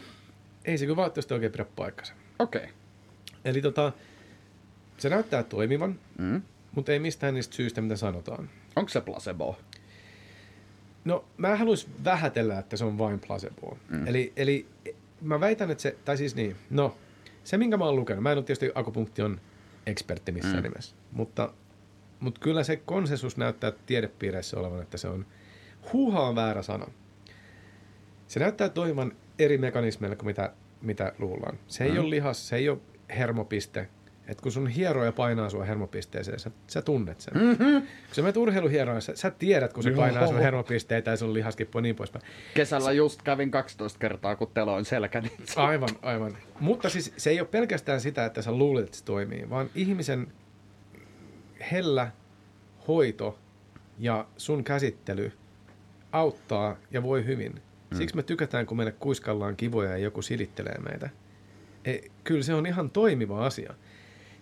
[0.66, 2.14] Ei se kyllä valitettavasti oikein pidä paikkansa.
[2.40, 2.64] Okei.
[2.64, 2.74] Okay.
[3.46, 3.92] Eli tota,
[4.98, 6.42] se näyttää toimivan, mm.
[6.76, 8.50] mutta ei mistään niistä syistä, mitä sanotaan.
[8.76, 9.58] Onko se placebo?
[11.08, 13.78] No, mä haluaisin vähätellä, että se on vain placebo.
[13.90, 14.08] Mm.
[14.08, 14.66] Eli, eli
[15.22, 16.98] mä väitän, että se, tai siis niin, no,
[17.44, 19.42] se minkä mä oon lukenut, mä en ole tietysti akupunktion
[19.86, 20.64] ekspertti missään mm.
[20.64, 21.54] nimessä, mutta,
[22.20, 25.26] mutta kyllä se konsensus näyttää tiedepiireissä olevan, että se on,
[25.94, 26.88] huuha on väärä sana.
[28.28, 31.60] Se näyttää toimivan eri mekanismeilla kuin mitä, mitä luullaan.
[31.68, 32.00] Se ei mm.
[32.00, 32.80] ole lihas, se ei ole
[33.10, 33.90] hermopiste,
[34.28, 37.34] että kun sun hieroja painaa sua hermopisteeseen, sä, sä tunnet sen.
[37.34, 37.82] Mm-hmm.
[37.82, 39.98] Kun sä menet urheiluhieroja, sä, sä tiedät, kun se Joo.
[39.98, 42.26] painaa sun hermopisteitä ja sun lihaskippu ja niin poispäin.
[42.54, 45.32] Kesällä just kävin 12 kertaa, kun teloin selkäni.
[45.56, 46.38] Aivan, aivan.
[46.60, 50.28] Mutta siis se ei ole pelkästään sitä, että sä luulet, että se toimii, vaan ihmisen
[51.72, 52.12] hellä
[52.88, 53.40] hoito
[54.00, 55.32] ja sun käsittely
[56.12, 57.52] auttaa ja voi hyvin.
[57.92, 57.98] Mm.
[57.98, 61.10] Siksi me tykätään, kun meille kuiskallaan kivoja ja joku silittelee meitä.
[61.86, 63.74] E, kyllä se on ihan toimiva asia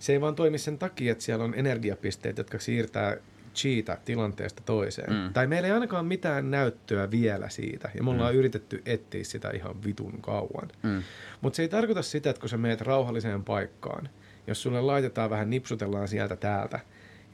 [0.05, 3.17] se ei vaan toimi sen takia, että siellä on energiapisteet, jotka siirtää
[3.55, 5.13] cheata tilanteesta toiseen.
[5.13, 5.33] Mm.
[5.33, 8.39] Tai meillä ei ainakaan mitään näyttöä vielä siitä, ja me ollaan mm.
[8.39, 10.67] yritetty etsiä sitä ihan vitun kauan.
[10.83, 11.03] Mm.
[11.41, 14.09] Mutta se ei tarkoita sitä, että kun sä meet rauhalliseen paikkaan,
[14.47, 16.79] jos sulle laitetaan vähän, nipsutellaan sieltä täältä,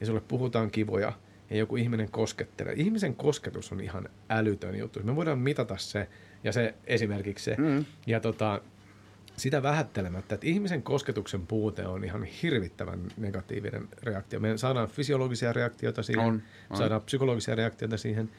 [0.00, 1.12] ja sulle puhutaan kivoja,
[1.50, 2.74] ja joku ihminen koskettelee.
[2.76, 5.00] Ihmisen kosketus on ihan älytön juttu.
[5.02, 6.08] Me voidaan mitata se,
[6.44, 7.56] ja se esimerkiksi se.
[7.58, 7.84] Mm.
[8.06, 8.60] Ja tota,
[9.36, 14.40] sitä vähättelemättä, että ihmisen kosketuksen puute on ihan hirvittävän negatiivinen reaktio.
[14.40, 16.76] Me saadaan fysiologisia reaktioita siihen, on, on.
[16.76, 18.30] saadaan psykologisia reaktioita siihen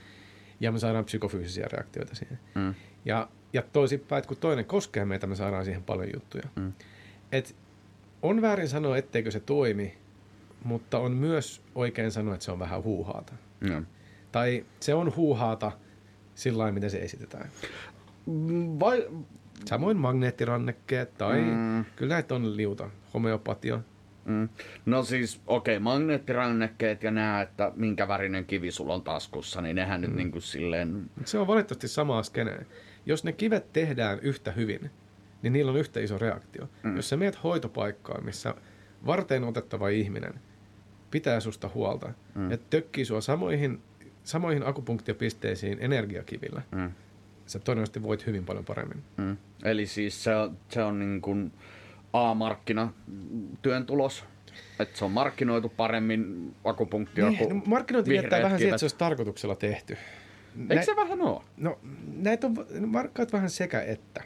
[0.59, 2.39] ja me saadaan psykofyysisiä reaktioita siihen.
[2.55, 2.73] Mm.
[3.05, 6.43] Ja, ja toisinpäin, että kun toinen koskee meitä, me saadaan siihen paljon juttuja.
[6.55, 6.73] Mm.
[7.31, 7.55] Et
[8.21, 9.97] on väärin sanoa, etteikö se toimi,
[10.63, 13.33] mutta on myös oikein sanoa, että se on vähän huuhaata.
[13.59, 13.85] Mm.
[14.31, 15.71] Tai se on huuhaata
[16.35, 17.49] sillä lailla, miten se esitetään.
[18.79, 19.07] Vai,
[19.65, 21.85] Samoin magneettirannekkeet tai mm.
[21.95, 23.79] kyllä näitä on liuta, homeopatia.
[24.25, 24.49] Mm.
[24.85, 29.75] No siis, okei, okay, magneettirannekkeet ja nämä, että minkä värinen kivi sulla on taskussa, niin
[29.75, 30.07] nehän mm.
[30.07, 31.09] nyt niin kuin silleen...
[31.25, 32.65] Se on valitettavasti sama skene.
[33.05, 34.91] Jos ne kivet tehdään yhtä hyvin,
[35.41, 36.69] niin niillä on yhtä iso reaktio.
[36.83, 36.95] Mm.
[36.95, 38.55] Jos sä meet hoitopaikkaan, missä
[39.05, 40.33] varteen otettava ihminen
[41.11, 42.51] pitää susta huolta mm.
[42.51, 43.81] ja tökkii sua samoihin,
[44.23, 46.91] samoihin akupunktiopisteisiin energiakivillä, mm
[47.53, 49.03] sä todennäköisesti voit hyvin paljon paremmin.
[49.17, 49.37] Mm.
[49.63, 51.51] Eli siis se on, se on niin kuin
[52.13, 52.93] A-markkina
[53.61, 54.25] työn tulos,
[54.79, 58.97] että se on markkinoitu paremmin akupunktio niin, no, Markkinointi viettää vähän siitä, että se olisi
[58.97, 59.97] tarkoituksella tehty.
[60.59, 61.41] Eikö Nä, se vähän ole?
[61.57, 61.79] No
[62.15, 62.55] näitä on
[62.87, 64.23] markkaat vähän sekä että.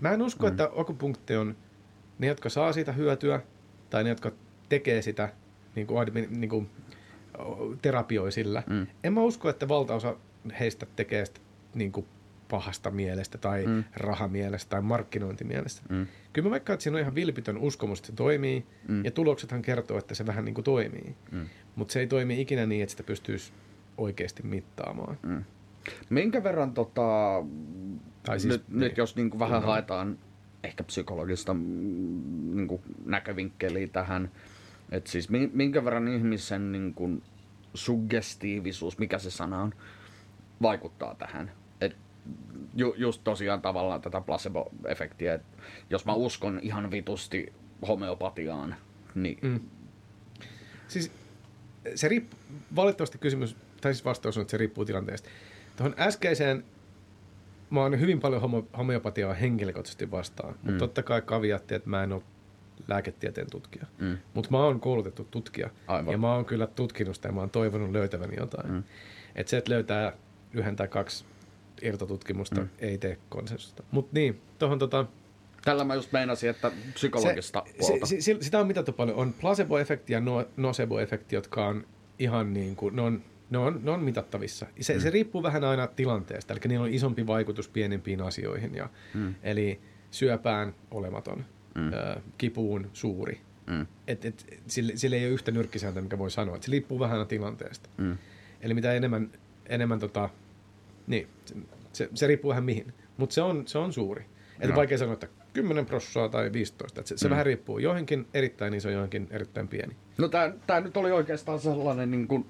[0.00, 0.50] Mä en usko, mm.
[0.50, 1.56] että akupunktio on
[2.18, 3.40] ne, jotka saa siitä hyötyä,
[3.90, 4.32] tai ne, jotka
[4.68, 5.32] tekee sitä
[5.74, 6.70] niin kuin, niin kuin,
[7.82, 8.62] terapioi sillä.
[8.66, 8.86] Mm.
[9.04, 10.16] En mä usko, että valtaosa
[10.60, 11.40] heistä tekee sitä
[11.74, 12.06] niin kuin
[12.50, 13.84] pahasta mielestä tai mm.
[13.96, 15.82] rahamielestä tai markkinointimielestä.
[15.88, 16.06] Mm.
[16.32, 19.04] Kyllä mä vaikka, että siinä on ihan vilpitön uskomus, että se toimii, mm.
[19.04, 21.16] ja tuloksethan kertoo, että se vähän niin kuin toimii.
[21.32, 21.46] Mm.
[21.76, 23.52] Mutta se ei toimi ikinä niin, että sitä pystyisi
[23.98, 25.18] oikeasti mittaamaan.
[25.22, 25.44] Mm.
[26.10, 27.02] Minkä verran, tota,
[28.22, 28.80] tai siis, nyt, niin.
[28.80, 29.66] nyt jos niin kuin vähän mm.
[29.66, 30.18] haetaan
[30.64, 31.60] ehkä psykologista mm,
[32.56, 34.30] niin kuin näkövinkkeliä tähän,
[34.90, 37.22] että siis minkä verran ihmisen niin kuin
[37.74, 39.74] suggestiivisuus, mikä se sana on,
[40.62, 41.52] vaikuttaa tähän
[42.74, 45.58] ju, just tosiaan tavallaan tätä placebo-efektiä, että
[45.90, 47.52] jos mä uskon ihan vitusti
[47.88, 48.74] homeopatiaan,
[49.14, 49.38] niin...
[49.42, 49.60] Mm.
[50.88, 51.12] Siis
[51.94, 52.38] se riippuu,
[52.76, 55.28] valitettavasti kysymys, tai siis vastaus on, että se riippuu tilanteesta.
[55.76, 56.64] Tuohon äskeiseen
[57.70, 60.58] mä oon hyvin paljon homo, homeopatiaa henkilökohtaisesti vastaan, mm.
[60.62, 62.22] mutta totta kai kaviatti, että mä en ole
[62.88, 63.86] lääketieteen tutkija.
[63.98, 64.18] Mm.
[64.34, 65.70] Mutta mä oon koulutettu tutkija.
[65.86, 66.12] Aivan.
[66.12, 68.72] Ja mä oon kyllä tutkinut sitä ja mä oon toivonut löytäväni jotain.
[68.72, 68.82] Mm.
[69.34, 70.12] Että se, että löytää
[70.52, 71.24] yhden tai kaksi
[71.82, 72.68] irtotutkimusta, mm.
[72.78, 73.82] ei tee konsensusta.
[73.90, 75.06] Mutta niin, tuohon tota,
[75.64, 78.06] Tällä mä just meinasin, että psykologista se, puolta.
[78.06, 79.16] Se, se, sitä on mitattu paljon.
[79.16, 81.86] On placebo-efekti ja no, nocebo-efekti, jotka on
[82.18, 84.66] ihan niin kuin, ne on, ne on, ne on mitattavissa.
[84.80, 85.00] Se, mm.
[85.00, 88.74] se riippuu vähän aina tilanteesta, eli niillä on isompi vaikutus pienempiin asioihin.
[88.74, 89.34] Ja, mm.
[89.42, 91.92] Eli syöpään olematon, mm.
[91.92, 93.40] ö, kipuun suuri.
[93.66, 93.86] Mm.
[94.06, 96.56] Et, et, sille, sille ei ole yhtä nyrkkisääntö, mikä voi sanoa.
[96.56, 97.88] Et se riippuu vähän aina tilanteesta.
[97.96, 98.18] Mm.
[98.60, 99.30] Eli mitä enemmän,
[99.66, 100.28] enemmän tota,
[101.10, 101.28] niin,
[101.92, 102.94] se, se, riippuu vähän mihin.
[103.16, 104.24] Mutta se on, se on suuri.
[104.60, 107.00] Että vaikea sanoa, että 10 prossaa tai 15.
[107.00, 107.30] Et se, se mm.
[107.30, 107.78] vähän riippuu.
[107.78, 109.96] Johonkin erittäin iso, johonkin erittäin pieni.
[110.18, 110.28] No
[110.66, 112.46] tämä nyt oli oikeastaan sellainen niin kuin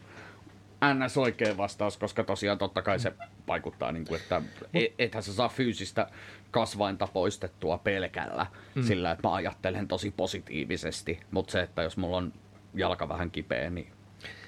[0.94, 1.18] ns.
[1.18, 3.12] oikea vastaus, koska tosiaan totta kai se
[3.48, 4.42] vaikuttaa, niin kuin, että
[4.74, 6.06] et, ethän sä saa fyysistä
[6.50, 8.82] kasvainta poistettua pelkällä mm.
[8.82, 11.20] sillä, että mä ajattelen tosi positiivisesti.
[11.30, 12.32] Mutta se, että jos mulla on
[12.74, 13.92] jalka vähän kipeä, niin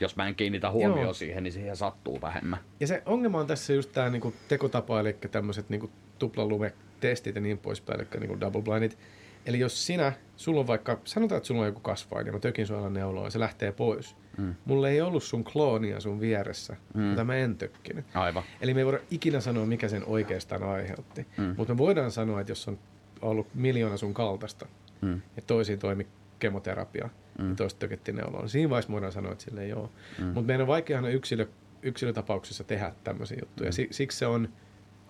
[0.00, 2.58] jos mä en kiinnitä huomioon siihen, niin siihen sattuu vähemmän.
[2.80, 7.40] Ja se ongelma on tässä just tämä niinku tekotapa, eli tämmöiset niinku tuplalume testit ja
[7.40, 8.98] niin poispäin, eli niin kuin double blindit.
[9.46, 12.66] Eli jos sinä, sulla on vaikka, sanotaan, että sulla on joku kasvain ja mä tökin
[12.66, 14.16] sun alan neuloa ja se lähtee pois.
[14.38, 14.54] Mm.
[14.64, 17.10] Mulla ei ollut sun kloonia sun vieressä, mm.
[17.10, 18.04] jota mä en tökkinyt.
[18.14, 18.42] Aivan.
[18.60, 21.26] Eli me ei voida ikinä sanoa, mikä sen oikeastaan aiheutti.
[21.36, 21.54] Mm.
[21.56, 22.78] Mutta me voidaan sanoa, että jos on
[23.22, 24.66] ollut miljoona sun kaltaista
[25.00, 25.20] mm.
[25.36, 26.06] ja toisiin toimi
[26.42, 27.48] kemoterapia mm.
[27.48, 29.88] ja toista tökettiin neuloa, niin siinä vaiheessa voidaan sanoa, että sille ei ole.
[30.18, 30.24] Mm.
[30.24, 31.46] Mutta meidän on vaikea yksilö,
[31.82, 33.70] yksilötapauksissa tehdä tämmöisiä juttuja.
[33.70, 33.88] Mm.
[33.90, 34.48] Siksi se on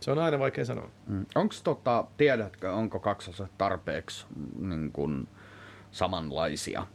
[0.03, 0.91] se on aina vaikea sanoa.
[1.07, 1.27] Mm.
[1.35, 4.27] Onko tota, tiedätkö, onko kaksoset tarpeeksi
[4.59, 5.29] niin kun,
[5.91, 6.87] samanlaisia,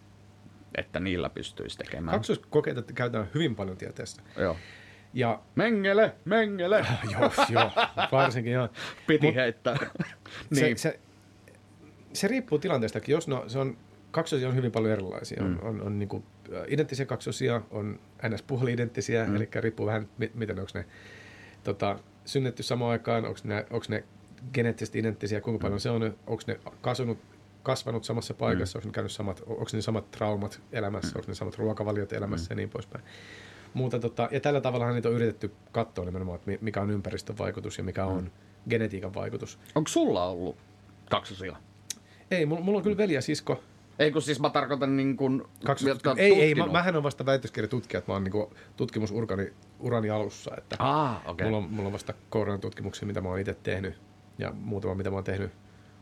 [0.76, 2.18] että niillä pystyisi tekemään?
[2.18, 4.22] Kaksoskokeita käytetään hyvin paljon tieteessä.
[4.38, 4.58] Joo.
[5.14, 6.86] Ja, mengele, mengele.
[7.14, 7.72] joo, joo,
[8.12, 8.70] varsinkin joo.
[9.08, 9.78] Piti Mut, heittää.
[10.50, 10.78] niin.
[10.78, 11.00] se, se,
[12.14, 13.00] se, riippuu tilanteesta.
[13.08, 13.78] Jos no, se on,
[14.12, 15.44] kaksosia on hyvin paljon erilaisia.
[15.44, 15.48] Mm.
[15.48, 16.24] On, on, on niin kuin,
[16.68, 18.00] identtisiä kaksosia, on
[18.30, 18.42] ns.
[18.42, 19.36] puoli-identtisiä, mm.
[19.36, 20.86] eli riippuu vähän, miten onko ne
[21.64, 24.04] tota, synnytty samaan aikaan, onko ne, onko ne
[24.54, 25.82] geneettisesti identtisiä, kuinka paljon mm.
[25.82, 27.18] se on, onko ne kasvanut,
[27.64, 28.80] kasvanut samassa paikassa, mm.
[28.80, 31.20] onko ne käynyt samat, onko ne samat traumat elämässä, mm.
[31.20, 32.52] onko ne samat ruokavaliot elämässä mm.
[32.52, 33.04] ja niin poispäin.
[33.74, 37.78] Muuta, tota, ja tällä tavalla niitä on yritetty katsoa nimenomaan, että mikä on ympäristön vaikutus
[37.78, 38.12] ja mikä mm.
[38.12, 38.32] on
[38.70, 39.60] genetiikan vaikutus.
[39.76, 40.58] Onko sulla ollut
[41.10, 41.56] kaksosia?
[42.32, 43.64] Ei, mulla, mulla on kyllä veli ja sisko,
[44.00, 47.26] ei kun siis mä tarkoitan niin kuin, Kaksi, jotka Ei, ei, mä, mähän on vasta
[47.26, 50.52] väitöskirjatutkija, että mä oon niin tutkimusurani urani alussa.
[50.58, 51.48] Että ah, okay.
[51.48, 53.94] mulla, on, mulla on vasta koronatutkimuksia, mitä mä oon itse tehnyt
[54.38, 55.52] ja muutama, mitä mä oon tehnyt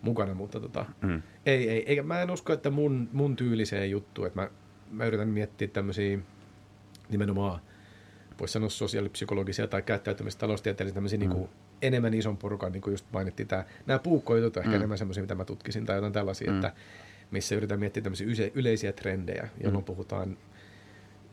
[0.02, 1.22] mukana, mutta tota, mm.
[1.46, 4.50] ei, ei, eikä mä en usko, että mun, mun tyyliseen juttu, että mä,
[4.92, 6.20] mä yritän miettiä tämmöisiä
[7.10, 7.60] nimenomaan,
[8.40, 11.30] voisi sanoa sosiaalipsykologisia tai käyttäytymistaloustieteellisiä, tämmöisiä mm.
[11.30, 11.50] niin
[11.82, 14.76] enemmän ison porukan, niin kuin just mainittiin, tämä, nämä puukkojutut on ehkä mm.
[14.76, 16.56] enemmän semmoisia, mitä mä tutkisin tai jotain tällaisia, mm.
[16.56, 16.74] että
[17.32, 19.86] missä yritän miettiä tämmöisiä yleisiä trendejä, jolloin mm.
[19.86, 20.38] puhutaan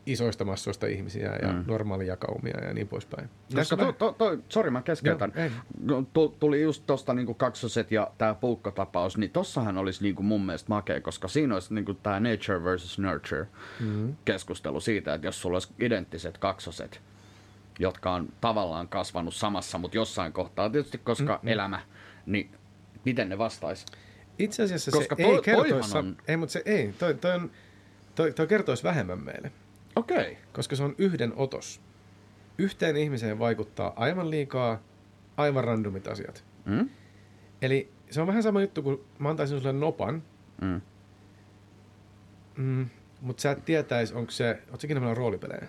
[0.05, 1.63] isoista massoista ihmisiä ja mm.
[1.67, 3.29] normaalijakaumia ja niin poispäin.
[3.55, 5.33] Koska to, to, to, sorry, mä keskeytän.
[5.79, 6.05] No,
[6.39, 11.01] tuli just tuosta niinku kaksoset ja tämä puukkotapaus, niin tossahan olisi niinku mun mielestä makea,
[11.01, 13.47] koska siinä olisi niinku tämä nature versus nurture
[13.79, 14.15] mm.
[14.25, 17.01] keskustelu siitä, että jos sulla olisi identtiset kaksoset,
[17.79, 21.47] jotka on tavallaan kasvanut samassa, mutta jossain kohtaa, tietysti koska mm.
[21.47, 21.79] elämä,
[22.25, 22.51] niin
[23.05, 23.85] miten ne vastaisi?
[24.39, 26.17] Itse asiassa Koska se toi, ei kertoisi, on...
[26.27, 27.51] ei, mutta se ei, toi, toi, on,
[28.15, 29.51] toi, toi kertoisi vähemmän meille.
[29.95, 30.17] Okei.
[30.17, 30.35] Okay.
[30.53, 31.81] Koska se on yhden otos.
[32.57, 34.81] Yhteen ihmiseen vaikuttaa aivan liikaa
[35.37, 36.43] aivan randomit asiat.
[36.65, 36.89] Mm?
[37.61, 40.23] Eli se on vähän sama juttu, kun mä antaisin sulle nopan,
[40.61, 40.81] mm.
[42.57, 42.85] Mm,
[43.21, 45.67] mutta sä et tietäis, onko se, ootko ikinä roolipelejä?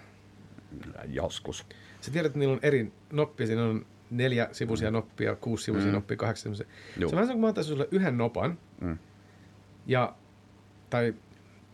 [1.09, 1.67] Joskus.
[2.01, 3.87] Sä tiedät, että niillä on eri noppia, siinä on
[4.17, 4.95] neljä sivuisia mm.
[4.95, 5.95] noppia, kuusi sivuisia mm.
[5.95, 6.67] noppia, kahdeksan sivuisia.
[7.01, 7.11] Juh.
[7.11, 8.99] Se on vähän kuin mä antaisin sulle yhden nopan, mm.
[9.87, 10.15] ja,
[10.91, 11.15] tai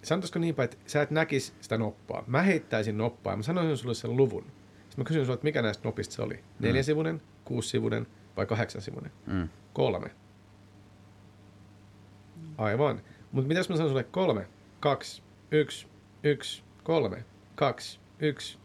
[0.02, 2.24] sanotaanko niin päin, että sä et näkisi sitä noppaa.
[2.26, 4.42] Mä heittäisin noppaa ja mä sanoisin sulle sen luvun.
[4.42, 6.34] Sitten mä kysyn sulle, että mikä näistä nopista se oli.
[6.34, 6.66] Mm.
[6.66, 9.12] Neljäsivuinen, kuusivuinen vai kahdeksansivuinen?
[9.26, 9.48] Mm.
[9.72, 10.10] Kolme.
[12.58, 13.00] Aivan.
[13.32, 14.46] Mutta mitä jos mä sanon sulle kolme,
[14.80, 15.86] kaksi, yksi,
[16.22, 17.24] yksi, kolme,
[17.54, 18.58] kaksi, yksi,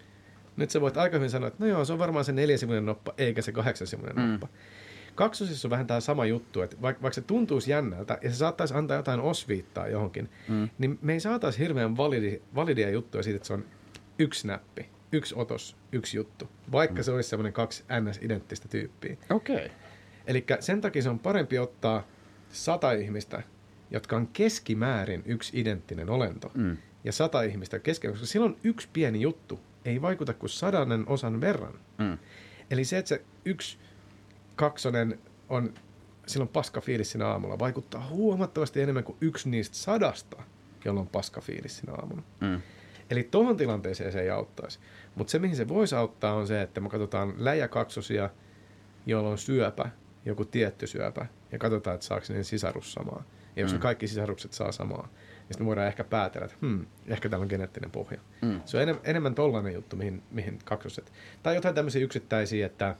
[0.57, 3.13] nyt sä voit aika hyvin sanoa, että no joo, se on varmaan se neljäsivuinen noppa,
[3.17, 4.31] eikä se kahdeksansivuinen mm.
[4.31, 4.47] noppa.
[5.15, 8.73] Kaksosissa on vähän tämä sama juttu, että vaikka, vaikka se tuntuisi jännältä ja se saattaisi
[8.73, 10.69] antaa jotain osviittaa johonkin, mm.
[10.77, 13.65] niin me ei saataisi hirveän validi, validia juttuja siitä, että se on
[14.19, 17.03] yksi näppi, yksi otos, yksi juttu, vaikka mm.
[17.03, 19.17] se olisi semmoinen kaksi ns-identtistä tyyppiä.
[19.29, 19.55] Okei.
[19.55, 19.69] Okay.
[20.27, 22.07] Eli sen takia se on parempi ottaa
[22.49, 23.43] sata ihmistä,
[23.91, 26.77] jotka on keskimäärin yksi identtinen olento, mm.
[27.03, 31.73] ja sata ihmistä keskimäärin, koska silloin yksi pieni juttu ei vaikuta kuin sadannen osan verran.
[31.97, 32.17] Mm.
[32.71, 33.77] Eli se, että se yksi
[34.55, 35.19] kaksonen
[35.49, 35.73] on
[36.27, 40.43] silloin paska fiilis siinä aamulla, vaikuttaa huomattavasti enemmän kuin yksi niistä sadasta,
[40.85, 42.23] jolla on paska fiilis siinä aamulla.
[42.41, 42.61] Mm.
[43.09, 44.79] Eli tuohon tilanteeseen se ei auttaisi.
[45.15, 48.29] Mutta se, mihin se voisi auttaa, on se, että me katsotaan läjäkaksosia
[49.05, 49.89] jolla on syöpä,
[50.25, 53.23] joku tietty syöpä, ja katsotaan, että saako ne sisarus samaa.
[53.55, 53.79] Ja jos mm.
[53.79, 55.09] kaikki sisarukset saa samaa,
[55.45, 58.19] niin sitten voidaan ehkä päätellä, että hmm, ehkä täällä on geneettinen pohja.
[58.41, 58.61] Mm.
[58.65, 61.11] Se on enem, enemmän tollainen juttu, mihin, mihin kaksoset.
[61.43, 62.95] Tai jotain tämmöisiä yksittäisiä, että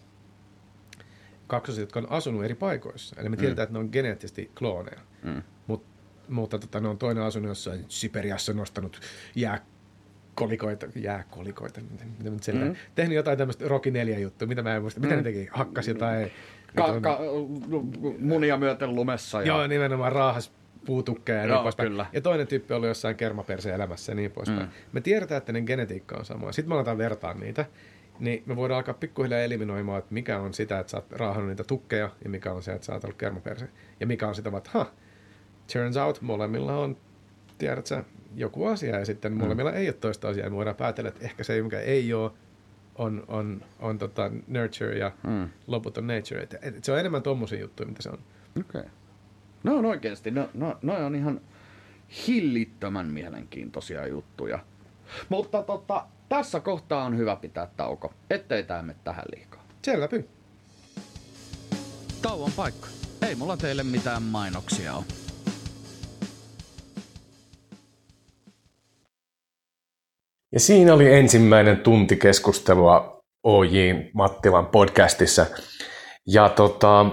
[1.47, 3.15] kaksoset, jotka on asunut eri paikoissa.
[3.19, 3.39] Eli me mm.
[3.39, 4.99] tiedetään, että ne on geneettisesti klooneja.
[5.23, 5.43] Mm.
[5.67, 5.85] Mut,
[6.27, 8.99] mutta tota, ne on toinen asunut jossain Siperiassa nostanut
[9.35, 12.75] jääkolikoita, jääkolikoita, miten miten mm.
[12.95, 15.17] tehnyt jotain tämmöistä Rocky 4 juttua, mitä mä en muista, mitä mm.
[15.17, 16.31] ne teki, hakkasi jotain
[16.75, 17.19] Ka- ka-
[18.19, 19.41] munia myöten lumessa.
[19.41, 19.47] Ja...
[19.47, 20.51] Joo, nimenomaan raahas
[20.85, 21.89] puutukkeja ja niin poispäin.
[21.89, 22.05] Kyllä.
[22.13, 24.61] Ja toinen tyyppi oli jossain kermaperseen elämässä ja niin poispäin.
[24.61, 24.69] Mm.
[24.91, 26.51] Me tiedetään, että ne genetiikka on sama.
[26.51, 27.65] Sitten me aletaan vertaa niitä.
[28.19, 31.63] Niin me voidaan alkaa pikkuhiljaa eliminoimaan, että mikä on sitä, että sä oot raahannut niitä
[31.63, 33.67] tukkeja ja mikä on se, että sä oot ollut kermaperse.
[33.99, 34.91] Ja mikä on sitä, että ha,
[35.73, 36.97] turns out molemmilla on,
[37.57, 38.03] tiedätkö
[38.35, 39.37] joku asia ja sitten mm.
[39.37, 40.49] molemmilla ei ole toista asiaa.
[40.49, 42.31] Me voidaan päätellä, että ehkä se, mikä ei ole,
[42.95, 45.49] on, on, on tota nurture ja mm.
[45.67, 46.41] loput on nature.
[46.41, 48.19] Et, et se on enemmän tommosia juttuja, mitä se on.
[48.59, 48.81] Okei.
[48.81, 48.91] Okay.
[49.65, 51.41] No on oikeasti, no, no, no on ihan
[52.27, 54.59] hillittömän mielenkiintoisia juttuja.
[55.29, 59.67] Mutta tota, tässä kohtaa on hyvä pitää tauko, ettei tää mene tähän liikaa.
[59.81, 60.29] Selvä pyy.
[62.21, 62.87] Tauon paikka.
[63.27, 65.05] Ei mulla teille mitään mainoksia ole.
[70.51, 73.73] Ja siinä oli ensimmäinen tunti keskustelua OJ
[74.13, 75.45] Mattilan podcastissa.
[76.27, 77.05] Ja tota,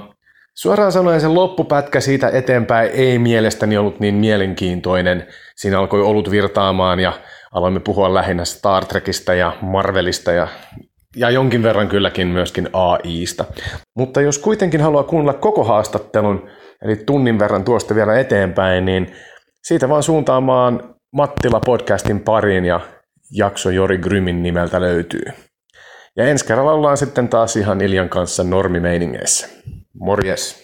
[0.55, 5.26] suoraan sanoen se loppupätkä siitä eteenpäin ei mielestäni ollut niin mielenkiintoinen.
[5.57, 7.12] Siinä alkoi olut virtaamaan ja
[7.53, 10.48] aloimme puhua lähinnä Star Trekista ja Marvelista ja,
[11.16, 13.44] ja jonkin verran kylläkin myöskin AIsta.
[13.96, 16.50] Mutta jos kuitenkin haluaa kuunnella koko haastattelun,
[16.84, 19.12] eli tunnin verran tuosta vielä eteenpäin, niin
[19.64, 22.80] siitä vaan suuntaamaan Mattila podcastin pariin ja
[23.30, 25.24] jakso Jori Grymin nimeltä löytyy.
[26.16, 29.48] Ja ensi kerralla ollaan sitten taas ihan Iljan kanssa normimeiningeissä.
[29.95, 30.61] Morjes!